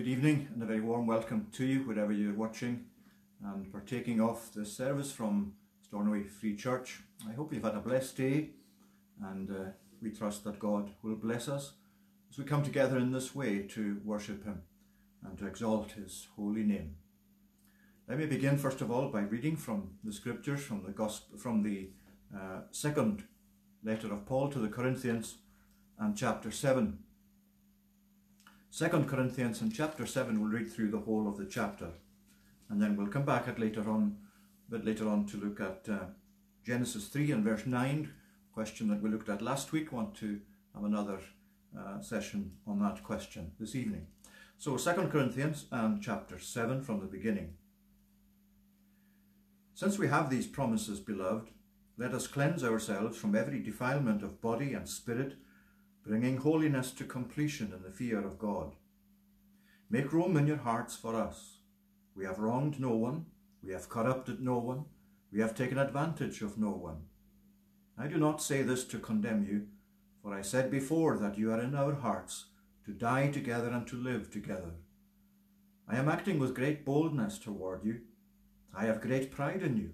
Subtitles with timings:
[0.00, 2.86] Good evening and a very warm welcome to you wherever you're watching
[3.44, 7.02] and partaking of this service from Stornoway Free Church.
[7.28, 8.52] I hope you've had a blessed day
[9.22, 11.74] and uh, we trust that God will bless us
[12.30, 14.62] as we come together in this way to worship Him
[15.22, 16.94] and to exalt His holy name.
[18.08, 21.62] Let me begin first of all by reading from the scriptures from the gospel from
[21.62, 21.90] the
[22.34, 23.24] uh, second
[23.84, 25.34] letter of Paul to the Corinthians
[25.98, 27.00] and chapter 7.
[28.72, 31.88] 2 Corinthians and chapter 7 we'll read through the whole of the chapter
[32.68, 34.16] and then we'll come back at later on
[34.68, 36.04] a bit later on to look at uh,
[36.64, 38.12] Genesis 3 and verse 9
[38.52, 39.90] question that we looked at last week.
[39.90, 40.40] Want to
[40.74, 41.18] have another
[41.76, 44.06] uh, session on that question this evening.
[44.56, 47.54] So 2 Corinthians and chapter 7 from the beginning.
[49.74, 51.50] Since we have these promises beloved
[51.98, 55.34] let us cleanse ourselves from every defilement of body and spirit
[56.10, 58.74] bringing holiness to completion in the fear of God.
[59.88, 61.58] Make room in your hearts for us.
[62.16, 63.26] We have wronged no one,
[63.62, 64.86] we have corrupted no one,
[65.32, 67.02] we have taken advantage of no one.
[67.96, 69.68] I do not say this to condemn you,
[70.20, 72.46] for I said before that you are in our hearts,
[72.86, 74.72] to die together and to live together.
[75.88, 78.00] I am acting with great boldness toward you.
[78.76, 79.92] I have great pride in you.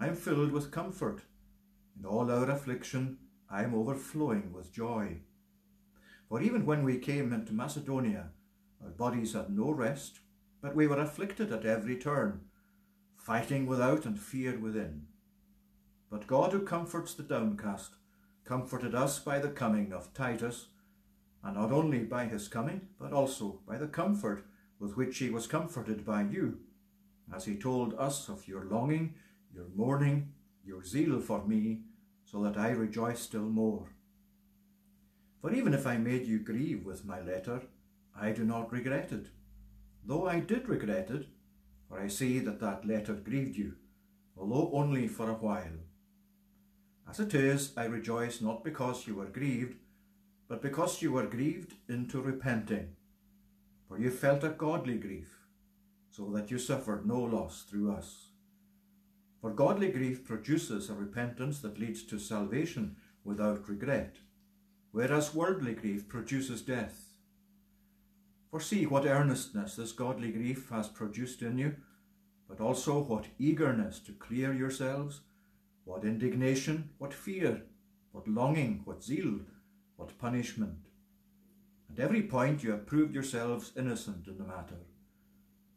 [0.00, 1.20] I am filled with comfort.
[1.96, 5.20] In all our affliction, I am overflowing with joy.
[6.28, 8.30] For even when we came into Macedonia,
[8.82, 10.20] our bodies had no rest,
[10.62, 12.40] but we were afflicted at every turn,
[13.16, 15.06] fighting without and fear within.
[16.10, 17.94] But God who comforts the downcast
[18.44, 20.68] comforted us by the coming of Titus,
[21.42, 24.44] and not only by his coming, but also by the comfort
[24.78, 26.58] with which he was comforted by you,
[27.34, 29.14] as he told us of your longing,
[29.54, 30.32] your mourning,
[30.64, 31.82] your zeal for me,
[32.24, 33.93] so that I rejoice still more.
[35.44, 37.60] For even if I made you grieve with my letter,
[38.18, 39.26] I do not regret it.
[40.02, 41.26] Though I did regret it,
[41.86, 43.74] for I see that that letter grieved you,
[44.38, 45.82] although only for a while.
[47.06, 49.76] As it is, I rejoice not because you were grieved,
[50.48, 52.96] but because you were grieved into repenting.
[53.86, 55.40] For you felt a godly grief,
[56.10, 58.28] so that you suffered no loss through us.
[59.42, 64.16] For godly grief produces a repentance that leads to salvation without regret
[64.94, 67.16] whereas worldly grief produces death.
[68.48, 71.74] For see what earnestness this godly grief has produced in you,
[72.48, 75.22] but also what eagerness to clear yourselves,
[75.82, 77.62] what indignation, what fear,
[78.12, 79.40] what longing, what zeal,
[79.96, 80.78] what punishment.
[81.92, 84.86] At every point you have proved yourselves innocent in the matter.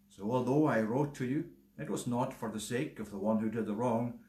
[0.10, 1.46] So although I wrote to you,
[1.80, 4.20] it was not for the sake of the one who did the wrong,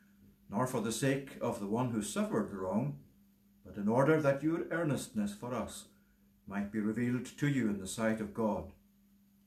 [0.50, 3.00] nor for the sake of the one who suffered the wrong,
[3.68, 5.86] but in order that your earnestness for us
[6.46, 8.72] might be revealed to you in the sight of God.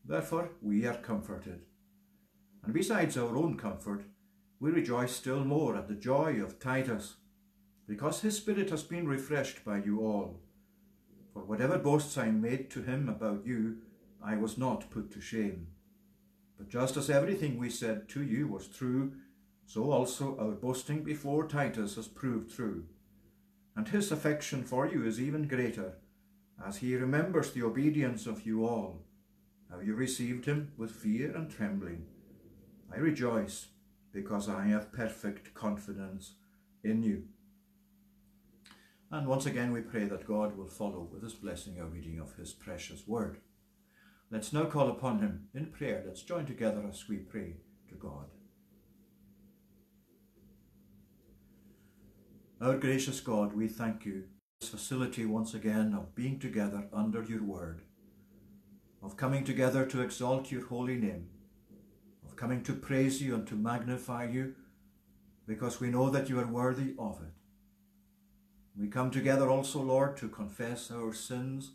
[0.06, 1.62] Therefore we are comforted.
[2.64, 4.04] And besides our own comfort,
[4.60, 7.16] we rejoice still more at the joy of Titus,
[7.88, 10.40] because his spirit has been refreshed by you all.
[11.34, 13.78] For whatever boasts I made to him about you,
[14.24, 15.68] I was not put to shame.
[16.60, 19.14] But just as everything we said to you was true,
[19.66, 22.86] so also our boasting before Titus has proved true
[23.76, 25.94] and his affection for you is even greater,
[26.66, 29.04] as he remembers the obedience of you all,
[29.70, 32.06] how you received him with fear and trembling.
[32.94, 33.68] I rejoice,
[34.12, 36.36] because I have perfect confidence
[36.84, 37.24] in you.
[39.10, 42.36] And once again we pray that God will follow with his blessing our reading of
[42.36, 43.40] his precious word.
[44.30, 46.04] Let's now call upon him in prayer.
[46.06, 47.58] Let's join together as we pray
[47.90, 48.28] to God.
[52.62, 54.28] Our gracious God, we thank you for
[54.60, 57.82] this facility once again of being together under your word,
[59.02, 61.26] of coming together to exalt your holy name,
[62.24, 64.54] of coming to praise you and to magnify you,
[65.48, 67.34] because we know that you are worthy of it.
[68.78, 71.72] We come together also, Lord, to confess our sins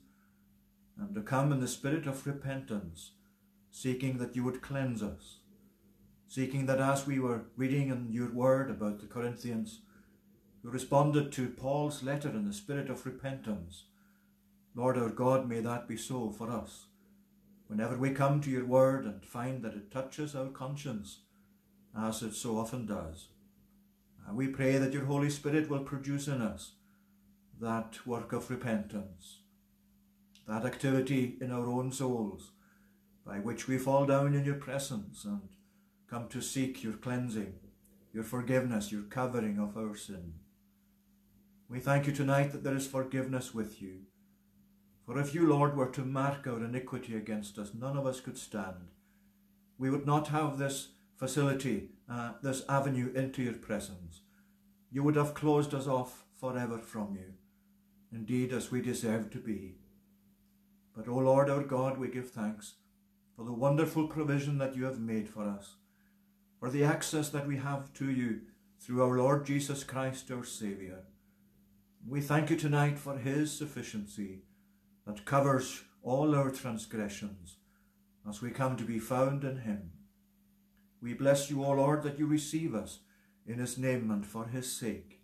[0.96, 3.10] and to come in the spirit of repentance,
[3.72, 5.40] seeking that you would cleanse us,
[6.28, 9.80] seeking that as we were reading in your word about the Corinthians,
[10.66, 13.84] who responded to Paul's letter in the spirit of repentance.
[14.74, 16.86] Lord our God, may that be so for us.
[17.68, 21.20] Whenever we come to your word and find that it touches our conscience,
[21.96, 23.28] as it so often does,
[24.28, 26.72] uh, we pray that your Holy Spirit will produce in us
[27.60, 29.38] that work of repentance,
[30.48, 32.50] that activity in our own souls
[33.24, 35.42] by which we fall down in your presence and
[36.10, 37.54] come to seek your cleansing,
[38.12, 40.32] your forgiveness, your covering of our sin.
[41.68, 44.02] We thank you tonight that there is forgiveness with you.
[45.04, 48.38] For if you, Lord, were to mark our iniquity against us, none of us could
[48.38, 48.90] stand.
[49.76, 54.20] We would not have this facility, uh, this avenue into your presence.
[54.92, 57.34] You would have closed us off forever from you,
[58.12, 59.74] indeed as we deserve to be.
[60.96, 62.74] But, O Lord our God, we give thanks
[63.36, 65.74] for the wonderful provision that you have made for us,
[66.60, 68.42] for the access that we have to you
[68.80, 71.02] through our Lord Jesus Christ, our Saviour.
[72.08, 74.42] We thank you tonight for his sufficiency
[75.08, 77.56] that covers all our transgressions
[78.28, 79.90] as we come to be found in him.
[81.02, 83.00] We bless you, O Lord, that you receive us
[83.44, 85.20] in his name and for his sake,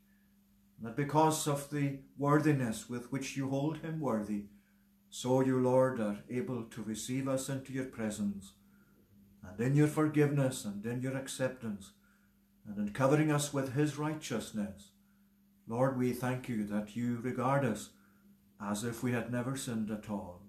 [0.82, 4.46] that because of the worthiness with which you hold him worthy,
[5.08, 8.54] so you, Lord, are able to receive us into your presence,
[9.40, 11.92] and in your forgiveness and in your acceptance,
[12.66, 14.91] and in covering us with his righteousness.
[15.72, 17.92] Lord, we thank you that you regard us
[18.62, 20.42] as if we had never sinned at all.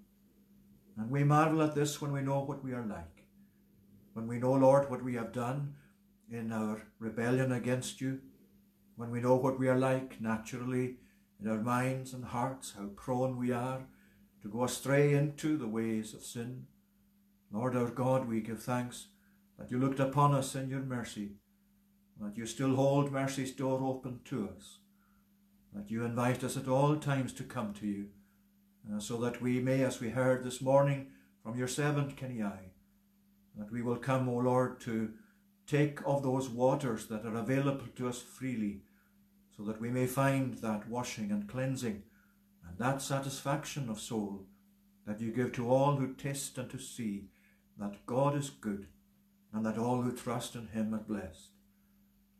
[0.97, 3.23] And we marvel at this when we know what we are like.
[4.11, 5.75] When we know, Lord, what we have done
[6.29, 8.19] in our rebellion against you.
[8.97, 10.97] When we know what we are like naturally
[11.41, 13.85] in our minds and hearts, how prone we are
[14.41, 16.65] to go astray into the ways of sin.
[17.49, 19.07] Lord our God, we give thanks
[19.57, 21.37] that you looked upon us in your mercy,
[22.19, 24.79] that you still hold mercy's door open to us
[25.75, 28.07] that you invite us at all times to come to you,
[28.93, 31.07] uh, so that we may, as we heard this morning
[31.41, 32.71] from your servant Kenny I,
[33.57, 35.13] that we will come, O Lord, to
[35.67, 38.81] take of those waters that are available to us freely,
[39.55, 42.03] so that we may find that washing and cleansing
[42.67, 44.45] and that satisfaction of soul
[45.05, 47.25] that you give to all who taste and to see
[47.77, 48.87] that God is good
[49.51, 51.49] and that all who trust in him are blessed.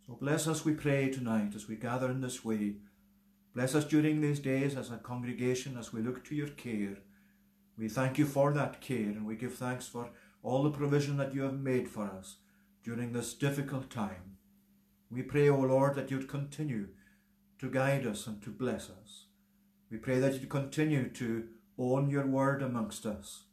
[0.07, 2.75] So bless us, we pray, tonight as we gather in this way
[3.55, 6.97] Bless us during these days as a congregation as we look to your care.
[7.77, 10.09] We thank you for that care and we give thanks for
[10.41, 12.37] all the provision that you have made for us
[12.83, 14.37] during this difficult time.
[15.11, 16.87] We pray, O Lord, that you'd continue
[17.59, 19.25] to guide us and to bless us.
[19.91, 21.47] We pray that you'd continue to
[21.77, 23.43] own your word amongst us.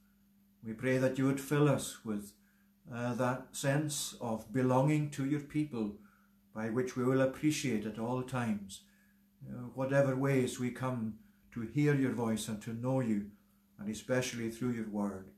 [0.64, 2.32] We pray that you would fill us with
[2.92, 5.96] uh, that sense of belonging to your people
[6.54, 8.80] by which we will appreciate at all times
[9.74, 11.14] whatever ways we come
[11.52, 13.30] to hear your voice and to know you,
[13.78, 15.30] and especially through your word.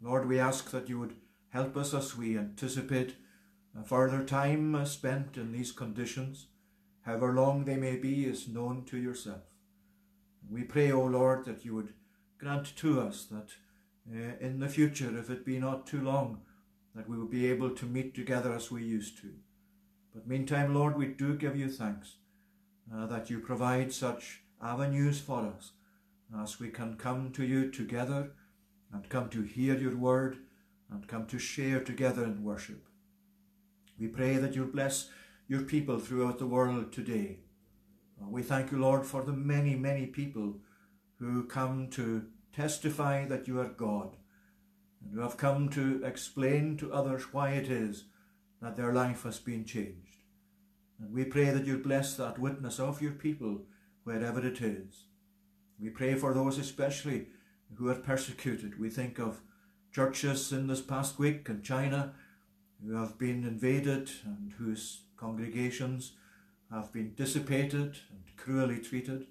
[0.00, 1.14] Lord, we ask that you would
[1.50, 3.16] help us as we anticipate
[3.78, 6.48] a further time spent in these conditions,
[7.02, 9.42] however long they may be, is known to yourself.
[10.50, 11.94] We pray, O Lord, that you would
[12.38, 13.52] grant to us that
[14.12, 16.40] uh, in the future, if it be not too long,
[16.94, 19.32] that we will be able to meet together as we used to.
[20.12, 22.16] But meantime, Lord, we do give you thanks
[22.94, 25.72] uh, that you provide such avenues for us
[26.42, 28.32] as we can come to you together
[28.92, 30.38] and come to hear your word
[30.90, 32.84] and come to share together in worship.
[33.98, 35.08] We pray that you'll bless
[35.48, 37.40] your people throughout the world today.
[38.20, 40.56] Uh, we thank you, Lord, for the many, many people
[41.18, 44.16] who come to testify that you are God
[45.02, 48.04] and who have come to explain to others why it is
[48.60, 50.11] that their life has been changed.
[51.02, 53.62] And we pray that you bless that witness of your people
[54.04, 55.06] wherever it is.
[55.80, 57.26] We pray for those especially
[57.74, 58.78] who are persecuted.
[58.78, 59.40] We think of
[59.92, 62.14] churches in this past week in China
[62.84, 66.12] who have been invaded and whose congregations
[66.70, 69.26] have been dissipated and cruelly treated.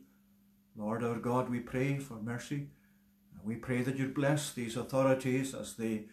[0.75, 2.67] Lord our God, we pray for mercy.
[3.33, 6.07] And we pray that you bless these authorities as they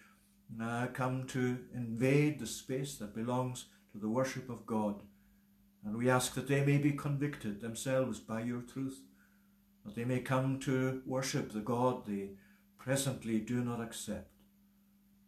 [0.62, 5.03] uh, come to invade the space that belongs to the worship of God.
[5.85, 9.00] And we ask that they may be convicted themselves by your truth,
[9.85, 12.30] that they may come to worship the God they
[12.78, 14.30] presently do not accept.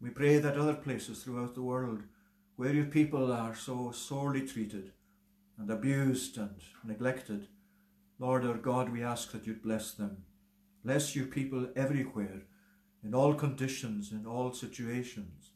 [0.01, 2.03] We pray that other places throughout the world
[2.57, 4.93] where your people are so sorely treated
[5.59, 7.49] and abused and neglected,
[8.19, 10.25] Lord our God, we ask that you'd bless them.
[10.85, 12.43] Bless your people everywhere,
[13.03, 15.53] in all conditions, in all situations.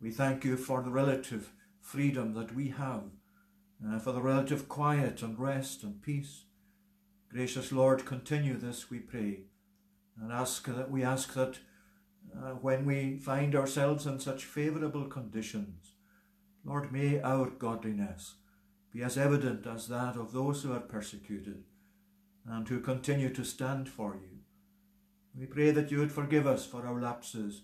[0.00, 3.04] We thank you for the relative freedom that we have
[3.86, 6.44] uh, for the relative quiet and rest and peace.
[7.30, 9.42] Gracious Lord, continue this, we pray,
[10.20, 11.58] and ask that we ask that
[12.36, 15.94] uh, when we find ourselves in such favourable conditions,
[16.64, 18.34] Lord, may our godliness
[18.92, 21.62] be as evident as that of those who are persecuted
[22.46, 24.38] and who continue to stand for you.
[25.38, 27.62] We pray that you would forgive us for our lapses,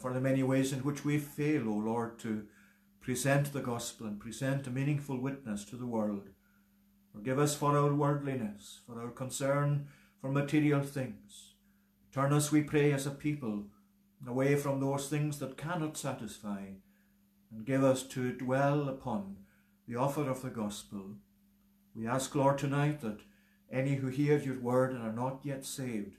[0.00, 2.46] for the many ways in which we fail, O Lord, to
[3.06, 6.28] present the gospel and present a meaningful witness to the world.
[7.14, 9.86] Forgive us for our worldliness, for our concern
[10.20, 11.54] for material things.
[12.12, 13.66] Turn us, we pray, as a people,
[14.26, 16.62] away from those things that cannot satisfy,
[17.52, 19.36] and give us to dwell upon
[19.86, 21.12] the offer of the gospel.
[21.94, 23.20] We ask, Lord, tonight that
[23.70, 26.16] any who hear your word and are not yet saved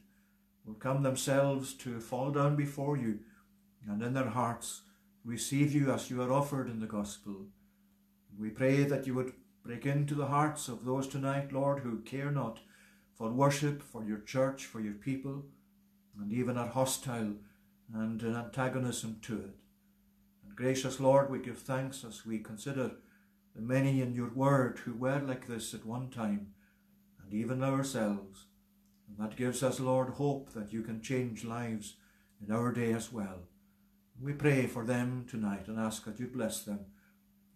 [0.65, 3.19] will come themselves to fall down before you
[3.85, 4.83] and in their hearts
[5.27, 7.47] receive you as you are offered in the gospel.
[8.39, 12.31] We pray that you would break into the hearts of those tonight, Lord, who care
[12.31, 12.61] not
[13.13, 15.43] for worship, for your church, for your people,
[16.17, 17.33] and even are hostile
[17.93, 19.55] and an antagonism to it.
[20.45, 22.91] And gracious Lord, we give thanks as we consider
[23.53, 26.53] the many in your word who were like this at one time,
[27.21, 28.45] and even ourselves.
[29.09, 31.97] And that gives us, Lord, hope that you can change lives
[32.41, 33.39] in our day as well.
[34.19, 36.79] We pray for them tonight and ask that you bless them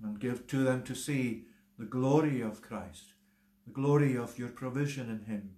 [0.04, 1.46] and give to them to see
[1.80, 3.14] the glory of Christ,
[3.66, 5.56] the glory of your provision in him,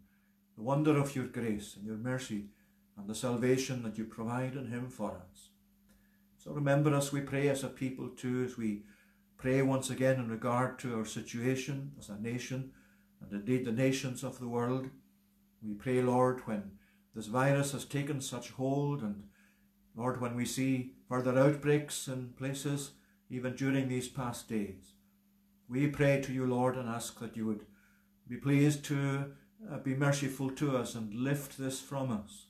[0.55, 2.45] the wonder of your grace and your mercy,
[2.97, 5.49] and the salvation that you provide in him for us.
[6.37, 8.83] So remember us, we pray, as a people too, as we
[9.37, 12.71] pray once again in regard to our situation as a nation,
[13.21, 14.89] and indeed the nations of the world.
[15.61, 16.71] We pray, Lord, when
[17.13, 19.23] this virus has taken such hold, and
[19.95, 22.91] Lord, when we see further outbreaks in places,
[23.29, 24.93] even during these past days,
[25.69, 27.65] we pray to you, Lord, and ask that you would
[28.27, 29.33] be pleased to
[29.71, 32.47] uh, be merciful to us and lift this from us.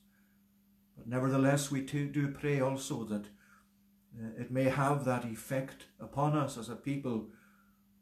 [0.96, 3.26] But nevertheless, we do pray also that
[4.16, 7.28] uh, it may have that effect upon us as a people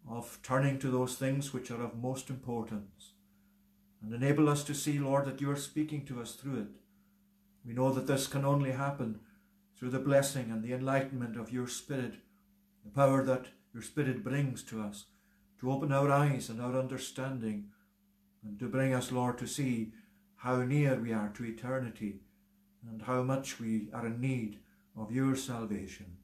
[0.09, 3.13] of turning to those things which are of most importance
[4.03, 6.69] and enable us to see, Lord, that you are speaking to us through it.
[7.65, 9.21] We know that this can only happen
[9.79, 12.15] through the blessing and the enlightenment of your Spirit,
[12.85, 15.07] the power that your Spirit brings to us,
[15.61, 17.69] to open our eyes and our understanding,
[18.45, 19.93] and to bring us, Lord, to see
[20.37, 22.21] how near we are to eternity
[22.89, 24.59] and how much we are in need
[24.97, 26.17] of your salvation.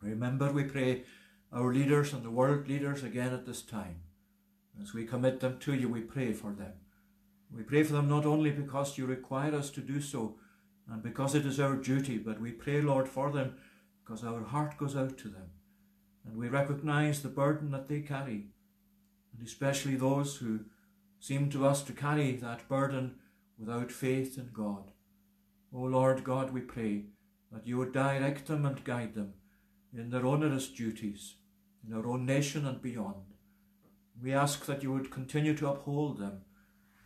[0.00, 1.04] Remember, we pray,
[1.52, 4.00] our leaders and the world leaders again at this time.
[4.80, 6.72] As we commit them to you, we pray for them.
[7.54, 10.36] We pray for them not only because you require us to do so
[10.90, 13.56] and because it is our duty, but we pray, Lord, for them
[14.02, 15.50] because our heart goes out to them
[16.26, 18.48] and we recognize the burden that they carry,
[19.32, 20.60] and especially those who
[21.20, 23.16] seem to us to carry that burden
[23.58, 24.92] without faith in God.
[25.72, 27.04] O Lord God, we pray
[27.52, 29.34] that you would direct them and guide them
[29.92, 31.36] in their onerous duties,
[31.86, 33.34] in our own nation and beyond.
[34.22, 36.42] We ask that you would continue to uphold them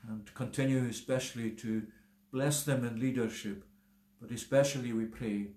[0.09, 1.87] and continue especially to
[2.33, 3.65] bless them in leadership,
[4.23, 5.49] but especially we pray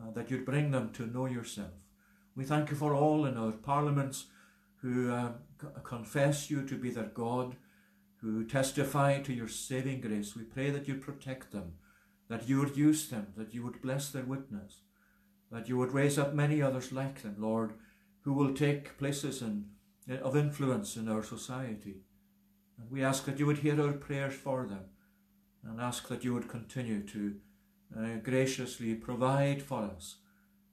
[0.00, 1.74] uh, that you'd bring them to know yourself.
[2.34, 4.26] We thank you for all in our parliaments
[4.80, 5.32] who uh,
[5.82, 7.56] confess you to be their God,
[8.22, 10.34] who testify to your saving grace.
[10.34, 11.74] We pray that you protect them
[12.28, 14.80] that you would use them, that you would bless their witness,
[15.50, 17.74] that you would raise up many others like them, Lord,
[18.22, 19.66] who will take places in,
[20.22, 21.96] of influence in our society.
[22.78, 24.86] And we ask that you would hear our prayers for them
[25.62, 27.36] and ask that you would continue to
[27.96, 30.16] uh, graciously provide for us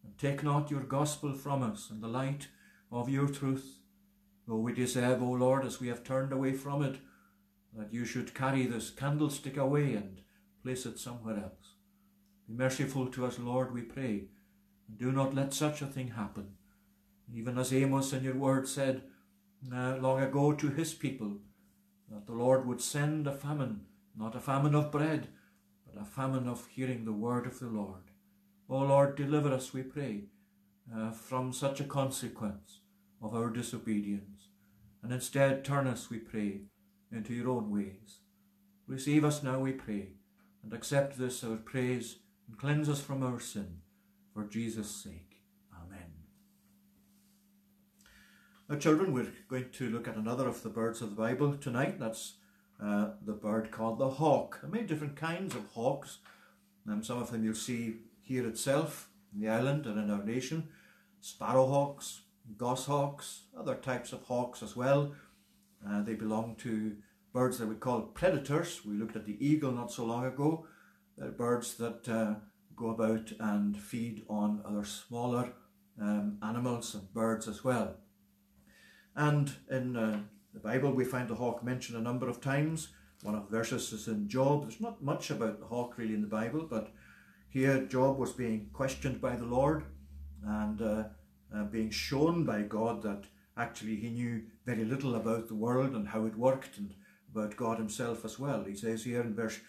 [0.03, 2.47] and take not your gospel from us in the light
[2.91, 3.77] of your truth.
[4.47, 6.97] Though we deserve, O Lord, as we have turned away from it,
[7.77, 10.21] that you should carry this candlestick away and
[10.63, 11.75] place it somewhere else.
[12.47, 14.25] Be merciful to us, Lord, we pray,
[14.87, 16.53] and do not let such a thing happen.
[17.33, 19.03] Even as Amos in your word said
[19.73, 21.37] uh, long ago to his people,
[22.09, 23.81] that the Lord would send a famine,
[24.17, 25.29] not a famine of bread,
[25.93, 28.11] but a famine of hearing the word of the Lord.
[28.69, 30.25] O Lord, deliver us, we pray,
[30.95, 32.79] uh, from such a consequence
[33.21, 34.47] of our disobedience,
[35.03, 36.61] and instead turn us, we pray,
[37.11, 38.19] into your own ways.
[38.87, 40.13] Receive us now, we pray,
[40.63, 42.17] and accept this our praise
[42.47, 43.77] and cleanse us from our sin
[44.33, 45.41] for Jesus' sake.
[45.75, 46.11] Amen.
[48.69, 51.99] Now, children, we're going to look at another of the birds of the Bible tonight.
[51.99, 52.35] That's
[52.83, 54.59] uh, the bird called the hawk.
[54.61, 56.17] There are many different kinds of hawks.
[56.89, 60.69] Um, some of them you'll see here itself in the island and in our nation.
[61.21, 62.21] Sparrowhawks,
[62.57, 65.13] goshawks, other types of hawks as well.
[65.87, 66.95] Uh, they belong to
[67.33, 68.81] birds that we call predators.
[68.85, 70.65] We looked at the eagle not so long ago.
[71.17, 72.35] They're birds that uh,
[72.75, 75.53] go about and feed on other smaller
[76.01, 77.97] um, animals and birds as well.
[79.15, 80.21] And in uh,
[80.53, 82.89] the Bible, we find the hawk mentioned a number of times.
[83.23, 84.63] One of the verses is in Job.
[84.63, 86.91] There's not much about the hawk really in the Bible, but
[87.49, 89.83] here Job was being questioned by the Lord
[90.43, 91.03] and uh,
[91.55, 93.25] uh, being shown by God that
[93.57, 96.93] actually he knew very little about the world and how it worked and
[97.33, 98.63] about God himself as well.
[98.63, 99.59] He says here in verse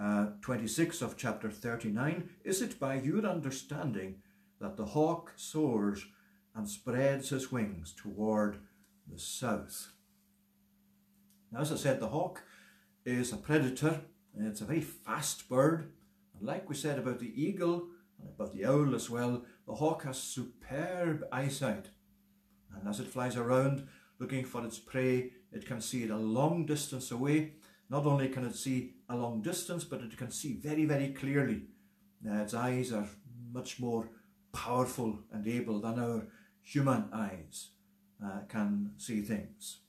[0.00, 4.16] uh, 26 of chapter 39, is it by your understanding
[4.60, 6.06] that the hawk soars
[6.54, 8.58] and spreads his wings toward
[9.10, 9.92] the south?
[11.52, 12.42] Now, as I said, the hawk
[13.04, 14.00] is a predator.
[14.38, 15.92] It's a very fast bird.
[16.34, 20.04] And like we said about the eagle and about the owl as well, the hawk
[20.04, 21.88] has superb eyesight.
[22.74, 23.86] And as it flies around
[24.18, 27.52] looking for its prey, it can see it a long distance away.
[27.90, 31.64] Not only can it see a long distance, but it can see very, very clearly.
[32.26, 33.08] Uh, its eyes are
[33.52, 34.08] much more
[34.52, 36.26] powerful and able than our
[36.62, 37.70] human eyes
[38.24, 39.81] uh, can see things.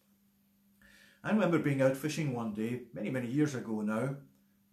[1.25, 4.17] I remember being out fishing one day, many, many years ago now.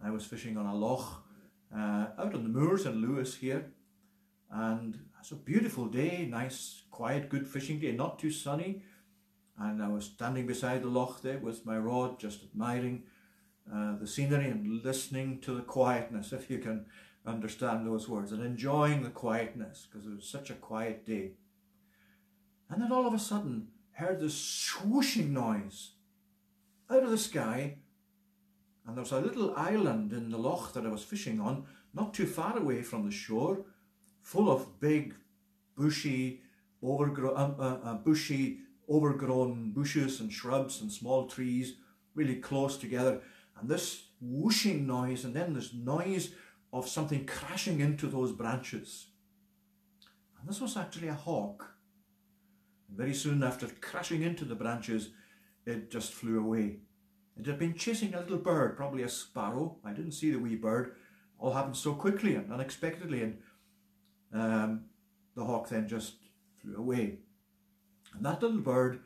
[0.02, 1.24] I was fishing on a loch
[1.72, 3.70] uh, out on the moors in Lewis here.
[4.50, 8.82] And it's a beautiful day, nice, quiet, good fishing day, not too sunny.
[9.56, 13.04] And I was standing beside the loch there with my rod, just admiring
[13.72, 16.86] uh, the scenery and listening to the quietness, if you can
[17.24, 21.34] understand those words, and enjoying the quietness, because it was such a quiet day.
[22.68, 25.92] And then all of a sudden, heard this swooshing noise
[26.90, 27.78] out of the sky,
[28.86, 32.14] and there was a little island in the loch that I was fishing on, not
[32.14, 33.64] too far away from the shore,
[34.22, 35.14] full of big,
[35.76, 36.42] bushy,
[36.82, 41.74] overgrown, uh, uh, uh, bushy, overgrown bushes and shrubs and small trees,
[42.14, 43.20] really close together.
[43.58, 46.34] And this whooshing noise, and then this noise
[46.72, 49.06] of something crashing into those branches.
[50.38, 51.74] And this was actually a hawk.
[52.88, 55.10] And very soon after crashing into the branches,
[55.66, 56.78] it just flew away.
[57.38, 59.78] It had been chasing a little bird, probably a sparrow.
[59.84, 60.96] I didn't see the wee bird.
[61.38, 63.38] All happened so quickly and unexpectedly, and
[64.32, 64.84] um,
[65.34, 66.14] the hawk then just
[66.60, 67.20] flew away.
[68.14, 69.00] And that little bird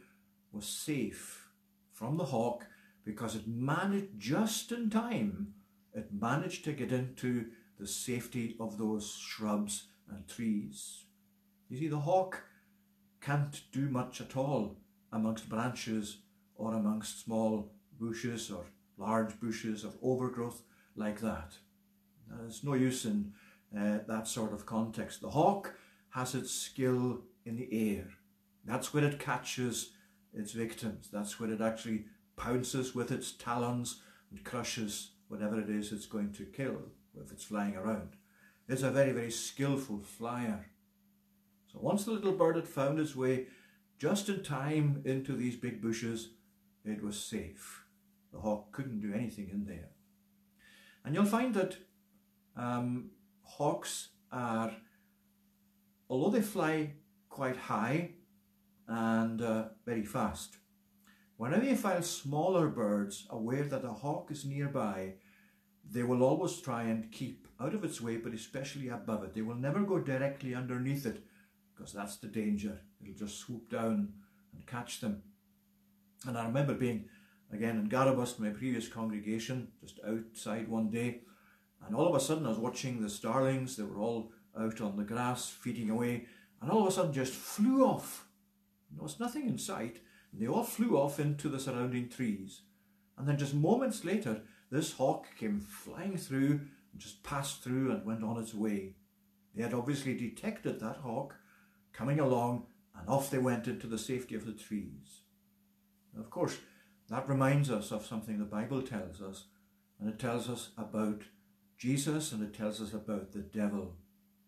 [0.53, 1.49] was safe
[1.93, 2.67] from the hawk
[3.05, 5.55] because it managed just in time,
[5.93, 7.47] it managed to get into
[7.79, 11.05] the safety of those shrubs and trees.
[11.69, 12.43] You see, the hawk
[13.21, 14.77] can't do much at all
[15.13, 16.19] amongst branches
[16.57, 18.65] or amongst small bushes or
[18.97, 20.63] large bushes of overgrowth
[20.97, 21.55] like that.
[22.29, 23.33] There's no use in
[23.77, 25.21] uh, that sort of context.
[25.21, 25.75] The hawk
[26.11, 28.07] has its skill in the air.
[28.65, 29.91] That's where it catches
[30.33, 31.09] its victims.
[31.13, 36.33] That's where it actually pounces with its talons and crushes whatever it is it's going
[36.33, 36.83] to kill
[37.21, 38.17] if it's flying around.
[38.69, 40.67] It's a very, very skillful flyer.
[41.73, 43.47] So once the little bird had found its way
[43.99, 46.31] just in time into these big bushes,
[46.85, 47.85] it was safe.
[48.33, 49.91] The hawk couldn't do anything in there.
[51.05, 51.77] And you'll find that
[52.57, 53.11] um,
[53.43, 54.73] hawks are,
[56.09, 56.95] although they fly
[57.29, 58.11] quite high
[58.89, 60.57] and uh, very fast,
[61.37, 65.15] whenever you find smaller birds aware that a hawk is nearby,
[65.91, 69.35] they will always try and keep out of its way, but especially above it.
[69.35, 71.23] They will never go directly underneath it
[71.75, 72.81] because that's the danger.
[73.03, 74.15] It'll just swoop down
[74.53, 75.23] and catch them.
[76.27, 77.05] And I remember being
[77.53, 81.21] again in Garrabost, my previous congregation, just outside one day,
[81.87, 84.97] and all of a sudden I was watching the starlings, they were all out on
[84.97, 86.27] the grass feeding away,
[86.61, 88.27] and all of a sudden just flew off.
[88.91, 90.01] There was nothing in sight,
[90.33, 92.63] and they all flew off into the surrounding trees.
[93.19, 96.61] And then just moments later, this hawk came flying through
[96.93, 98.95] and just passed through and went on its way.
[99.55, 101.35] They had obviously detected that hawk
[101.93, 102.67] coming along,
[102.99, 105.24] and off they went into the safety of the trees.
[106.19, 106.59] Of course,
[107.09, 109.45] that reminds us of something the Bible tells us,
[110.01, 111.23] and it tells us about
[111.77, 113.97] Jesus and it tells us about the devil.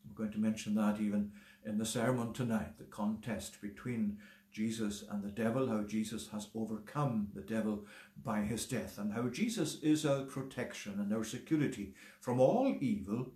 [0.06, 1.32] I'm going to mention that even
[1.64, 4.18] in the sermon tonight, the contest between
[4.52, 7.84] Jesus and the devil, how Jesus has overcome the devil
[8.24, 13.32] by his death, and how Jesus is our protection and our security from all evil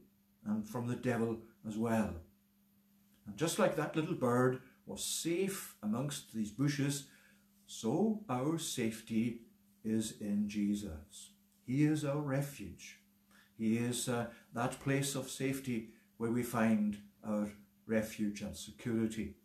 [0.47, 1.39] and from the devil
[1.69, 2.15] as well.
[3.27, 7.09] And just like that little bird was safe amongst these bushes,
[7.73, 9.43] so our safety
[9.85, 11.31] is in Jesus.
[11.65, 12.99] He is our refuge.
[13.57, 17.49] He is uh, that place of safety where we find our
[17.87, 19.37] refuge and security.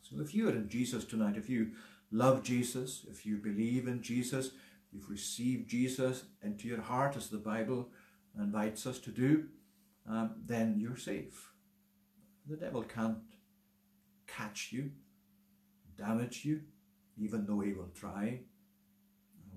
[0.00, 1.72] So if you are in Jesus tonight, if you
[2.12, 4.52] love Jesus, if you believe in Jesus,
[4.92, 7.88] you've received Jesus into your heart as the Bible
[8.38, 9.46] invites us to do,
[10.08, 11.50] um, then you're safe.
[12.48, 13.18] The devil can't
[14.28, 14.92] catch you,
[15.98, 16.60] damage you,
[17.18, 18.40] even though he will try.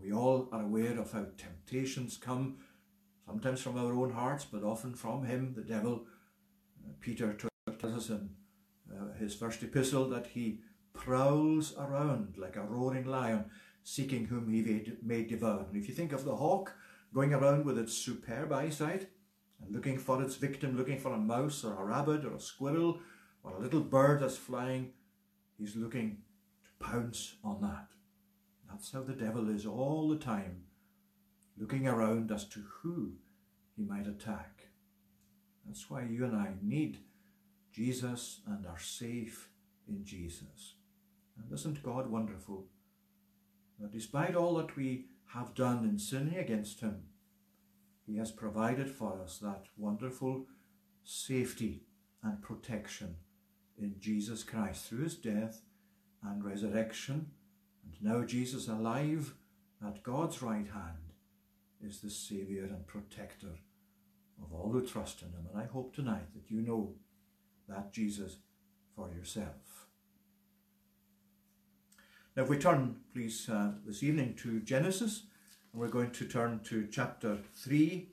[0.01, 2.57] We all are aware of how temptations come
[3.25, 6.05] sometimes from our own hearts, but often from him, the devil.
[6.83, 7.35] Uh, Peter
[7.79, 8.29] tells us in
[8.91, 10.61] uh, his first epistle that he
[10.93, 13.45] prowls around like a roaring lion,
[13.83, 15.65] seeking whom he may devour.
[15.67, 16.75] And if you think of the hawk
[17.13, 19.07] going around with its superb eyesight
[19.61, 22.99] and looking for its victim, looking for a mouse or a rabbit or a squirrel
[23.43, 24.91] or a little bird that's flying.
[25.57, 26.19] He's looking
[26.79, 27.87] pounce on that.
[28.69, 30.63] That's how the devil is all the time,
[31.57, 33.13] looking around as to who
[33.75, 34.67] he might attack.
[35.65, 36.99] That's why you and I need
[37.73, 39.49] Jesus and are safe
[39.87, 40.75] in Jesus.
[41.37, 42.65] And isn't God wonderful?
[43.79, 47.03] That despite all that we have done in sinning against him,
[48.05, 50.45] he has provided for us that wonderful
[51.03, 51.83] safety
[52.23, 53.15] and protection
[53.77, 55.61] in Jesus Christ through his death
[56.23, 57.32] and resurrection.
[57.84, 59.34] And now Jesus alive
[59.86, 61.13] at God's right hand
[61.84, 63.60] is the Saviour and Protector
[64.41, 65.47] of all who trust in him.
[65.51, 66.93] And I hope tonight that you know
[67.67, 68.38] that Jesus
[68.95, 69.88] for yourself.
[72.36, 75.23] Now, if we turn, please, uh, this evening to Genesis,
[75.73, 78.08] and we're going to turn to chapter 3.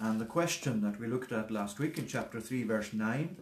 [0.00, 3.36] And the question that we looked at last week in chapter 3, verse 9,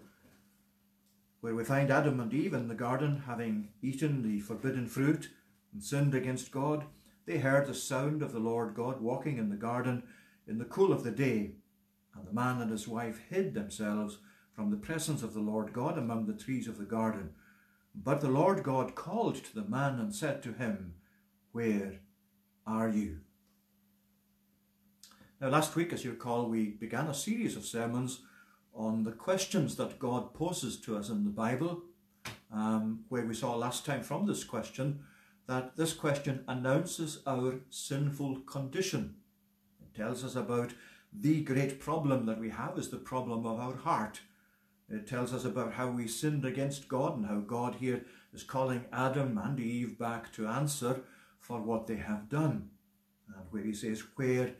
[1.40, 5.30] where we find Adam and Eve in the garden having eaten the forbidden fruit
[5.72, 6.84] and sinned against God,
[7.26, 10.02] they heard the sound of the Lord God walking in the garden
[10.46, 11.52] in the cool of the day.
[12.14, 14.18] And the man and his wife hid themselves
[14.54, 17.30] from the presence of the Lord God among the trees of the garden.
[17.94, 20.94] But the Lord God called to the man and said to him,
[21.52, 22.00] Where
[22.66, 23.20] are you?
[25.40, 28.22] Now, last week, as you recall, we began a series of sermons
[28.76, 31.82] on the questions that God poses to us in the Bible,
[32.52, 35.00] um, where we saw last time from this question
[35.46, 39.16] that this question announces our sinful condition.
[39.80, 40.74] It tells us about
[41.12, 44.20] the great problem that we have is the problem of our heart.
[44.88, 48.84] It tells us about how we sinned against God and how God here is calling
[48.92, 51.00] Adam and Eve back to answer
[51.40, 52.70] for what they have done.
[53.34, 54.54] And where he says, Where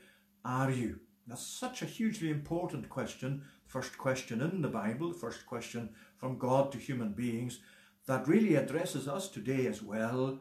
[0.44, 1.00] are you?
[1.26, 6.38] That's such a hugely important question, first question in the Bible, the first question from
[6.38, 7.61] God to human beings,
[8.07, 10.38] that really addresses us today as well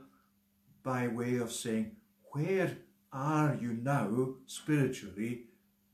[0.84, 1.96] by way of saying,
[2.32, 2.78] Where
[3.12, 5.46] are you now spiritually,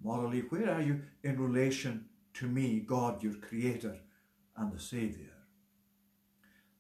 [0.04, 0.42] morally?
[0.42, 3.98] Where are you in relation to me, God, your Creator
[4.58, 5.30] and the Saviour?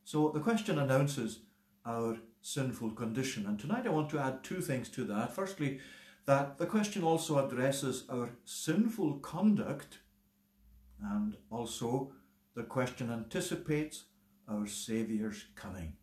[0.04, 1.40] So the question announces
[1.86, 3.46] our sinful condition.
[3.46, 5.34] And tonight I want to add two things to that.
[5.34, 5.80] Firstly,
[6.26, 10.00] that the question also addresses our sinful conduct
[11.02, 12.12] and also
[12.56, 14.06] the question anticipates
[14.48, 15.94] our Saviour's coming.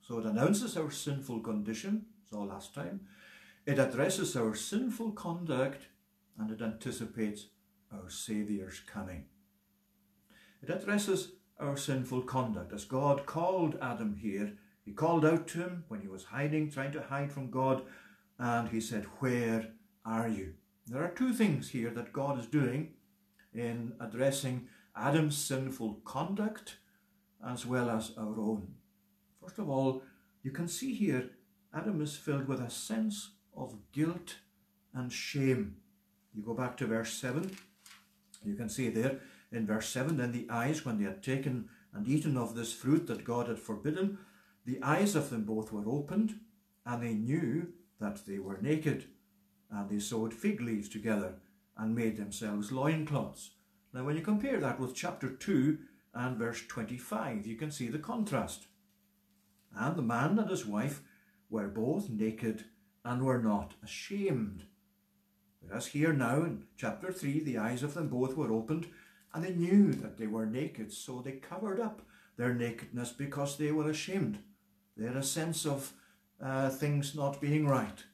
[0.00, 3.00] So it announces our sinful condition, saw last time.
[3.64, 5.86] It addresses our sinful conduct
[6.38, 7.46] and it anticipates
[7.92, 9.26] our Saviour's coming.
[10.62, 12.72] It addresses our sinful conduct.
[12.72, 16.92] As God called Adam here, he called out to him when he was hiding, trying
[16.92, 17.82] to hide from God,
[18.38, 19.68] and he said, Where
[20.04, 20.54] are you?
[20.86, 22.94] There are two things here that God is doing
[23.54, 26.76] in addressing Adam's sinful conduct
[27.46, 28.74] as well as our own.
[29.40, 30.02] First of all,
[30.42, 31.30] you can see here
[31.74, 34.36] Adam is filled with a sense of guilt
[34.94, 35.76] and shame.
[36.34, 37.50] You go back to verse 7,
[38.44, 42.08] you can see there in verse 7 then the eyes, when they had taken and
[42.08, 44.18] eaten of this fruit that God had forbidden,
[44.64, 46.40] the eyes of them both were opened,
[46.86, 47.68] and they knew
[48.00, 49.04] that they were naked.
[49.70, 51.34] And they sewed fig leaves together
[51.76, 53.50] and made themselves loincloths.
[53.92, 55.78] Now, when you compare that with chapter 2
[56.14, 58.66] and verse 25, you can see the contrast.
[59.74, 61.02] And the man and his wife
[61.50, 62.64] were both naked
[63.04, 64.64] and were not ashamed.
[65.60, 68.88] Whereas here now in chapter 3, the eyes of them both were opened,
[69.32, 72.02] and they knew that they were naked, so they covered up
[72.36, 74.38] their nakedness because they were ashamed.
[74.96, 75.92] They had a sense of
[76.42, 78.04] uh, things not being right.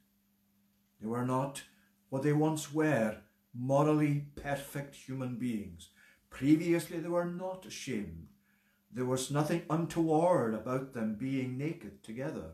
[1.00, 1.62] They were not
[2.10, 3.18] what they once were,
[3.58, 5.90] morally perfect human beings.
[6.30, 8.28] Previously, they were not ashamed.
[8.92, 12.52] There was nothing untoward about them being naked together.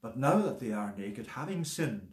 [0.00, 2.12] But now that they are naked, having sinned,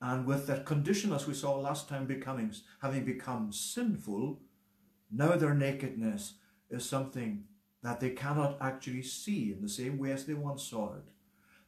[0.00, 4.40] and with their condition, as we saw last time, becoming having become sinful,
[5.10, 6.34] now their nakedness
[6.70, 7.44] is something
[7.82, 11.04] that they cannot actually see in the same way as they once saw it.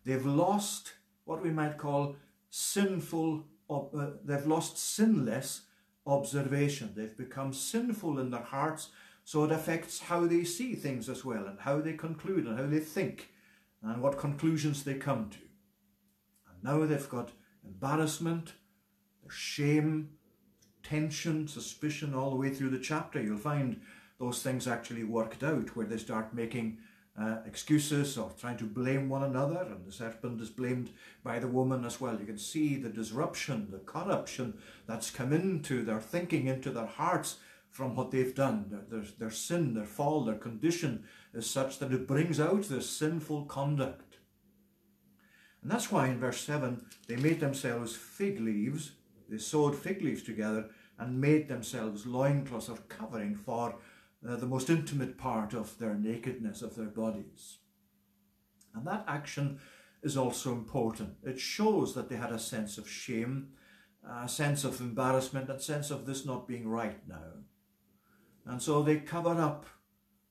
[0.04, 0.94] They've lost
[1.24, 2.16] what we might call
[2.50, 5.62] sinful, uh, they've lost sinless
[6.08, 6.92] observation.
[6.96, 8.88] They've become sinful in their hearts,
[9.24, 12.66] so it affects how they see things as well, and how they conclude, and how
[12.66, 13.30] they think,
[13.82, 15.38] and what conclusions they come to.
[16.48, 17.32] And now they've got
[17.64, 18.54] embarrassment,
[19.28, 20.10] shame,
[20.82, 23.22] tension, suspicion all the way through the chapter.
[23.22, 23.80] You'll find
[24.18, 26.78] those things actually worked out where they start making
[27.20, 30.90] uh, excuses or trying to blame one another, and the serpent is blamed
[31.24, 32.18] by the woman as well.
[32.18, 37.38] You can see the disruption, the corruption that's come into their thinking, into their hearts
[37.70, 38.66] from what they've done.
[38.70, 41.04] Their, their, their sin, their fall, their condition
[41.34, 44.18] is such that it brings out this sinful conduct.
[45.62, 48.92] And that's why in verse 7 they made themselves fig leaves,
[49.28, 53.76] they sewed fig leaves together and made themselves loincloths or covering for
[54.26, 57.58] uh, the most intimate part of their nakedness of their bodies.
[58.74, 59.60] And that action
[60.02, 61.14] is also important.
[61.24, 63.48] It shows that they had a sense of shame,
[64.08, 67.44] a sense of embarrassment, a sense of this not being right now.
[68.46, 69.66] And so they cover up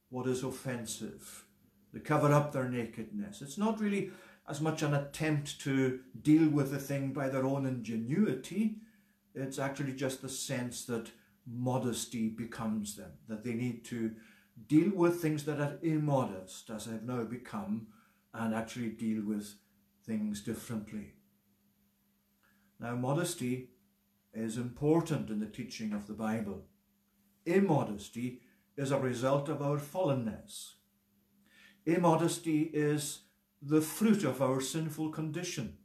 [0.09, 1.45] what is offensive.
[1.93, 3.41] They cover up their nakedness.
[3.41, 4.11] It's not really
[4.49, 8.77] as much an attempt to deal with the thing by their own ingenuity.
[9.35, 11.11] It's actually just the sense that
[11.49, 14.11] modesty becomes them, that they need to
[14.67, 17.87] deal with things that are immodest, as they've now become,
[18.33, 19.55] and actually deal with
[20.05, 21.13] things differently.
[22.79, 23.69] Now, modesty
[24.33, 26.65] is important in the teaching of the Bible.
[27.45, 28.41] Immodesty
[28.75, 30.73] is a result of our fallenness.
[31.85, 33.21] Immodesty is
[33.61, 35.77] the fruit of our sinful condition.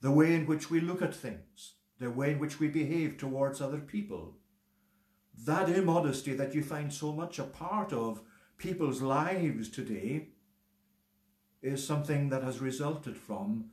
[0.00, 3.60] The way in which we look at things, the way in which we behave towards
[3.60, 4.39] other people,
[5.44, 8.20] that immodesty that you find so much a part of
[8.58, 10.28] people's lives today
[11.62, 13.66] is something that has resulted from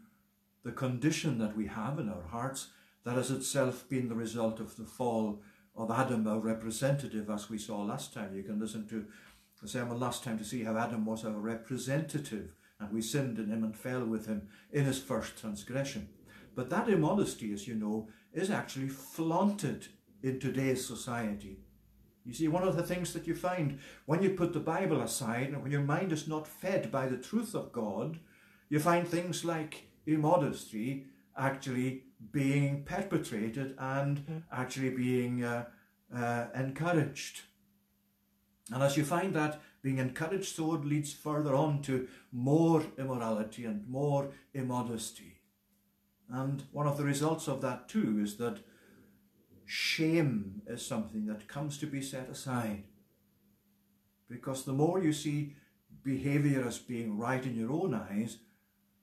[0.64, 2.70] the condition that we have in our hearts
[3.04, 5.42] that has itself been the result of the fall
[5.76, 8.36] of Adam, our representative, as we saw last time.
[8.36, 9.06] You can listen to
[9.62, 13.50] the sermon last time to see how Adam was our representative and we sinned in
[13.50, 16.10] him and fell with him in his first transgression.
[16.56, 19.88] But that immodesty, as you know, is actually flaunted
[20.24, 21.60] in today's society.
[22.26, 25.48] You see, one of the things that you find when you put the Bible aside
[25.48, 28.20] and when your mind is not fed by the truth of God,
[28.70, 31.06] you find things like immodesty
[31.38, 34.44] actually being perpetrated and mm.
[34.52, 35.66] actually being uh,
[36.14, 37.42] uh, encouraged.
[38.74, 43.64] And as you find that being encouraged, so it leads further on to more immorality
[43.64, 45.40] and more immodesty.
[46.30, 48.60] And one of the results of that too is that
[49.68, 52.84] shame is something that comes to be set aside.
[54.30, 55.56] Because the more you see
[56.04, 58.38] behavior as being right in your own eyes,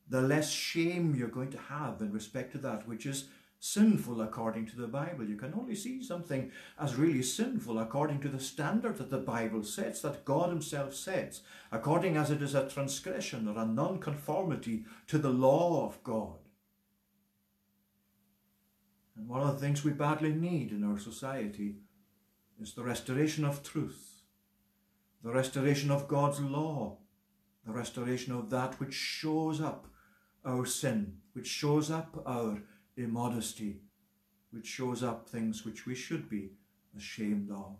[0.08, 3.28] the less shame you're going to have in respect to that which is
[3.60, 5.24] sinful according to the Bible.
[5.24, 9.62] You can only see something as really sinful according to the standard that the Bible
[9.62, 11.40] sets, that God Himself sets,
[11.72, 16.43] according as it is a transgression or a non-conformity to the law of God.
[19.16, 21.76] And one of the things we badly need in our society
[22.60, 24.22] is the restoration of truth,
[25.22, 26.98] the restoration of God's law,
[27.66, 29.86] the restoration of that which shows up
[30.44, 32.62] our sin, which shows up our
[32.96, 33.80] immodesty,
[34.50, 36.50] which shows up things which we should be
[36.96, 37.76] ashamed of.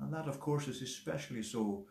[0.00, 1.86] And that, of course, is especially so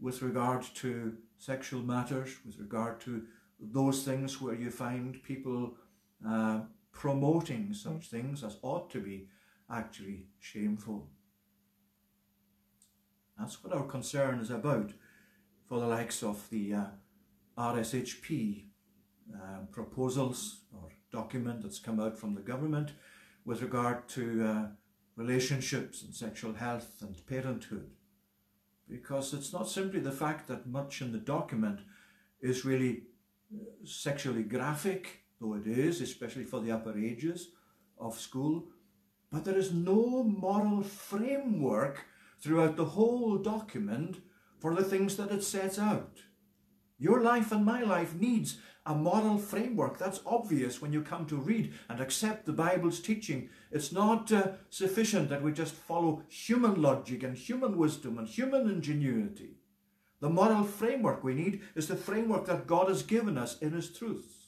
[0.00, 3.22] with regard to sexual matters, with regard to
[3.60, 5.76] those things where you find people
[6.26, 6.60] uh,
[6.92, 9.28] promoting such things as ought to be
[9.70, 11.08] actually shameful.
[13.38, 14.92] That's what our concern is about
[15.68, 16.84] for the likes of the uh,
[17.58, 18.66] RSHP
[19.34, 22.92] uh, proposals or document that's come out from the government
[23.44, 24.66] with regard to uh,
[25.16, 27.90] relationships and sexual health and parenthood.
[28.88, 31.80] Because it's not simply the fact that much in the document
[32.40, 33.04] is really
[33.54, 37.48] uh, sexually graphic though it is, especially for the upper ages
[37.98, 38.68] of school,
[39.30, 42.06] but there is no moral framework
[42.40, 44.18] throughout the whole document
[44.60, 46.20] for the things that it sets out.
[46.98, 49.98] Your life and my life needs a moral framework.
[49.98, 53.48] That's obvious when you come to read and accept the Bible's teaching.
[53.70, 58.68] It's not uh, sufficient that we just follow human logic and human wisdom and human
[58.68, 59.56] ingenuity.
[60.20, 63.90] The moral framework we need is the framework that God has given us in His
[63.90, 64.41] truths.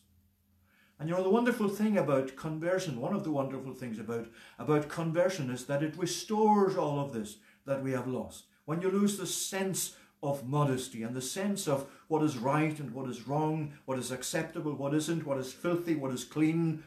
[1.04, 4.26] And you know, the wonderful thing about conversion, one of the wonderful things about,
[4.58, 7.36] about conversion is that it restores all of this
[7.66, 8.44] that we have lost.
[8.64, 12.94] When you lose the sense of modesty and the sense of what is right and
[12.94, 16.82] what is wrong, what is acceptable, what isn't, what is filthy, what is clean,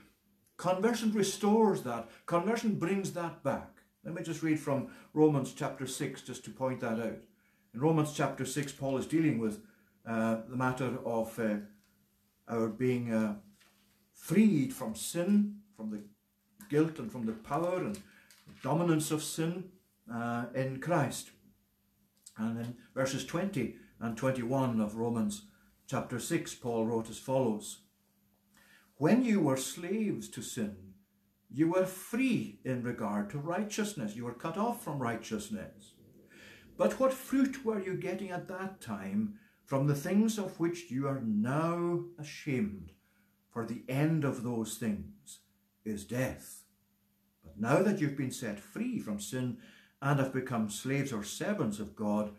[0.58, 2.10] conversion restores that.
[2.26, 3.70] Conversion brings that back.
[4.04, 7.20] Let me just read from Romans chapter 6 just to point that out.
[7.76, 9.62] In Romans chapter 6, Paul is dealing with
[10.08, 11.58] uh, the matter of uh,
[12.48, 13.36] our being uh,
[14.18, 16.02] freed from sin, from the
[16.70, 17.98] guilt and from the power and
[18.62, 19.66] dominance of sin
[20.14, 21.30] uh, in Christ.
[22.38, 25.44] And in verses 20 and 21 of Romans
[25.88, 27.80] chapter 6, Paul wrote as follows
[28.98, 30.76] When you were slaves to sin,
[31.50, 34.16] you were free in regard to righteousness.
[34.16, 35.94] You were cut off from righteousness.
[36.78, 41.08] But what fruit were you getting at that time from the things of which you
[41.08, 42.92] are now ashamed?
[43.58, 45.40] For the end of those things
[45.84, 46.62] is death.
[47.44, 49.58] But now that you've been set free from sin
[50.00, 52.34] and have become slaves or servants of God,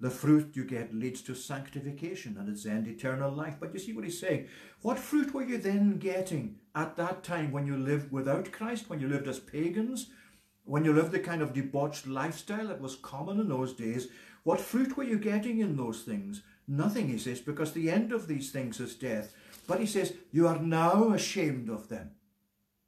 [0.00, 3.56] the fruit you get leads to sanctification and its end eternal life.
[3.60, 4.48] But you see what he's saying.
[4.80, 8.98] What fruit were you then getting at that time when you lived without Christ, when
[8.98, 10.08] you lived as pagans,
[10.64, 14.08] when you lived the kind of debauched lifestyle that was common in those days?
[14.42, 16.40] What fruit were you getting in those things?
[16.66, 19.34] Nothing, he says, because the end of these things is death.
[19.66, 22.12] But he says, you are now ashamed of them.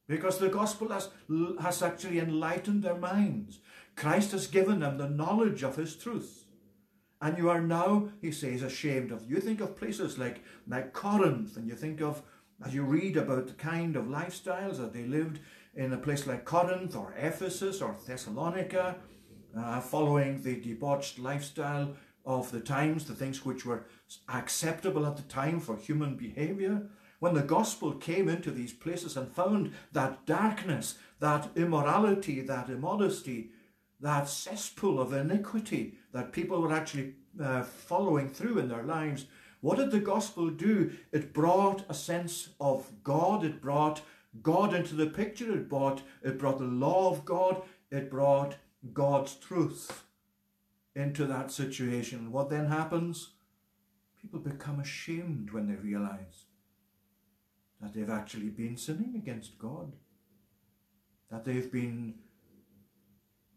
[0.07, 1.11] Because the gospel has,
[1.61, 3.61] has actually enlightened their minds.
[3.95, 6.45] Christ has given them the knowledge of his truth.
[7.21, 9.29] And you are now, he says, ashamed of.
[9.29, 12.23] You think of places like, like Corinth, and you think of,
[12.65, 15.41] as you read about the kind of lifestyles that they lived
[15.75, 18.97] in a place like Corinth or Ephesus or Thessalonica,
[19.57, 21.95] uh, following the debauched lifestyle
[22.29, 23.87] of the times, the things which were
[24.29, 26.83] acceptable at the time for human behavior.
[27.21, 33.51] When the gospel came into these places and found that darkness, that immorality, that immodesty,
[34.01, 39.25] that cesspool of iniquity that people were actually uh, following through in their lives,
[39.63, 40.93] what did the gospel do?
[41.11, 43.43] It brought a sense of God.
[43.43, 44.03] It brought
[44.43, 45.51] God into the picture.
[45.51, 47.63] It brought, it brought the law of God.
[47.91, 48.57] It brought
[48.93, 50.05] God's truth
[50.99, 52.33] into that situation.
[52.33, 53.31] What then happens?
[54.21, 56.47] People become ashamed when they realize
[57.81, 59.95] that they've actually been sinning against God,
[61.31, 62.15] that they've been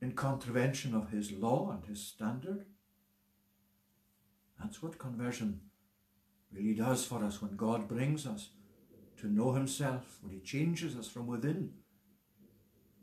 [0.02, 2.66] in contravention of his law and his standard.
[4.60, 5.62] That's what conversion
[6.52, 8.50] really does for us when God brings us
[9.18, 11.72] to know himself, when he changes us from within,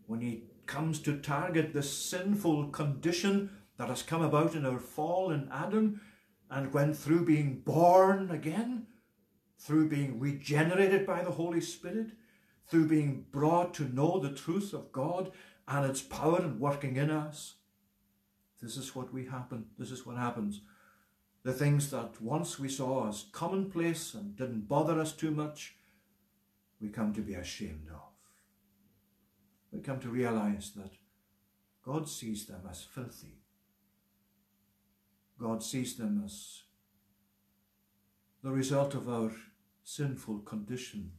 [0.06, 5.30] when he comes to target the sinful condition that has come about in our fall
[5.30, 6.00] in Adam,
[6.50, 8.86] and when through being born again,
[9.58, 12.08] through being regenerated by the Holy Spirit,
[12.66, 15.30] through being brought to know the truth of God
[15.66, 17.54] and its power and working in us.
[18.60, 19.66] This is what we happen.
[19.78, 20.60] This is what happens.
[21.44, 25.76] The things that once we saw as commonplace and didn't bother us too much,
[26.80, 28.02] we come to be ashamed of.
[29.72, 30.92] We come to realize that
[31.84, 33.37] God sees them as filthy.
[35.38, 36.62] God sees them as
[38.42, 39.32] the result of our
[39.84, 41.12] sinful condition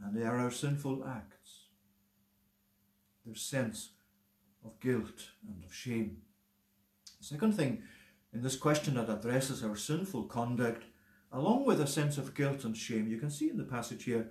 [0.00, 1.62] and they are our sinful acts
[3.24, 3.90] their sense
[4.64, 6.18] of guilt and of shame.
[7.20, 7.82] The second thing
[8.32, 10.84] in this question that addresses our sinful conduct,
[11.32, 14.30] along with a sense of guilt and shame, you can see in the passage here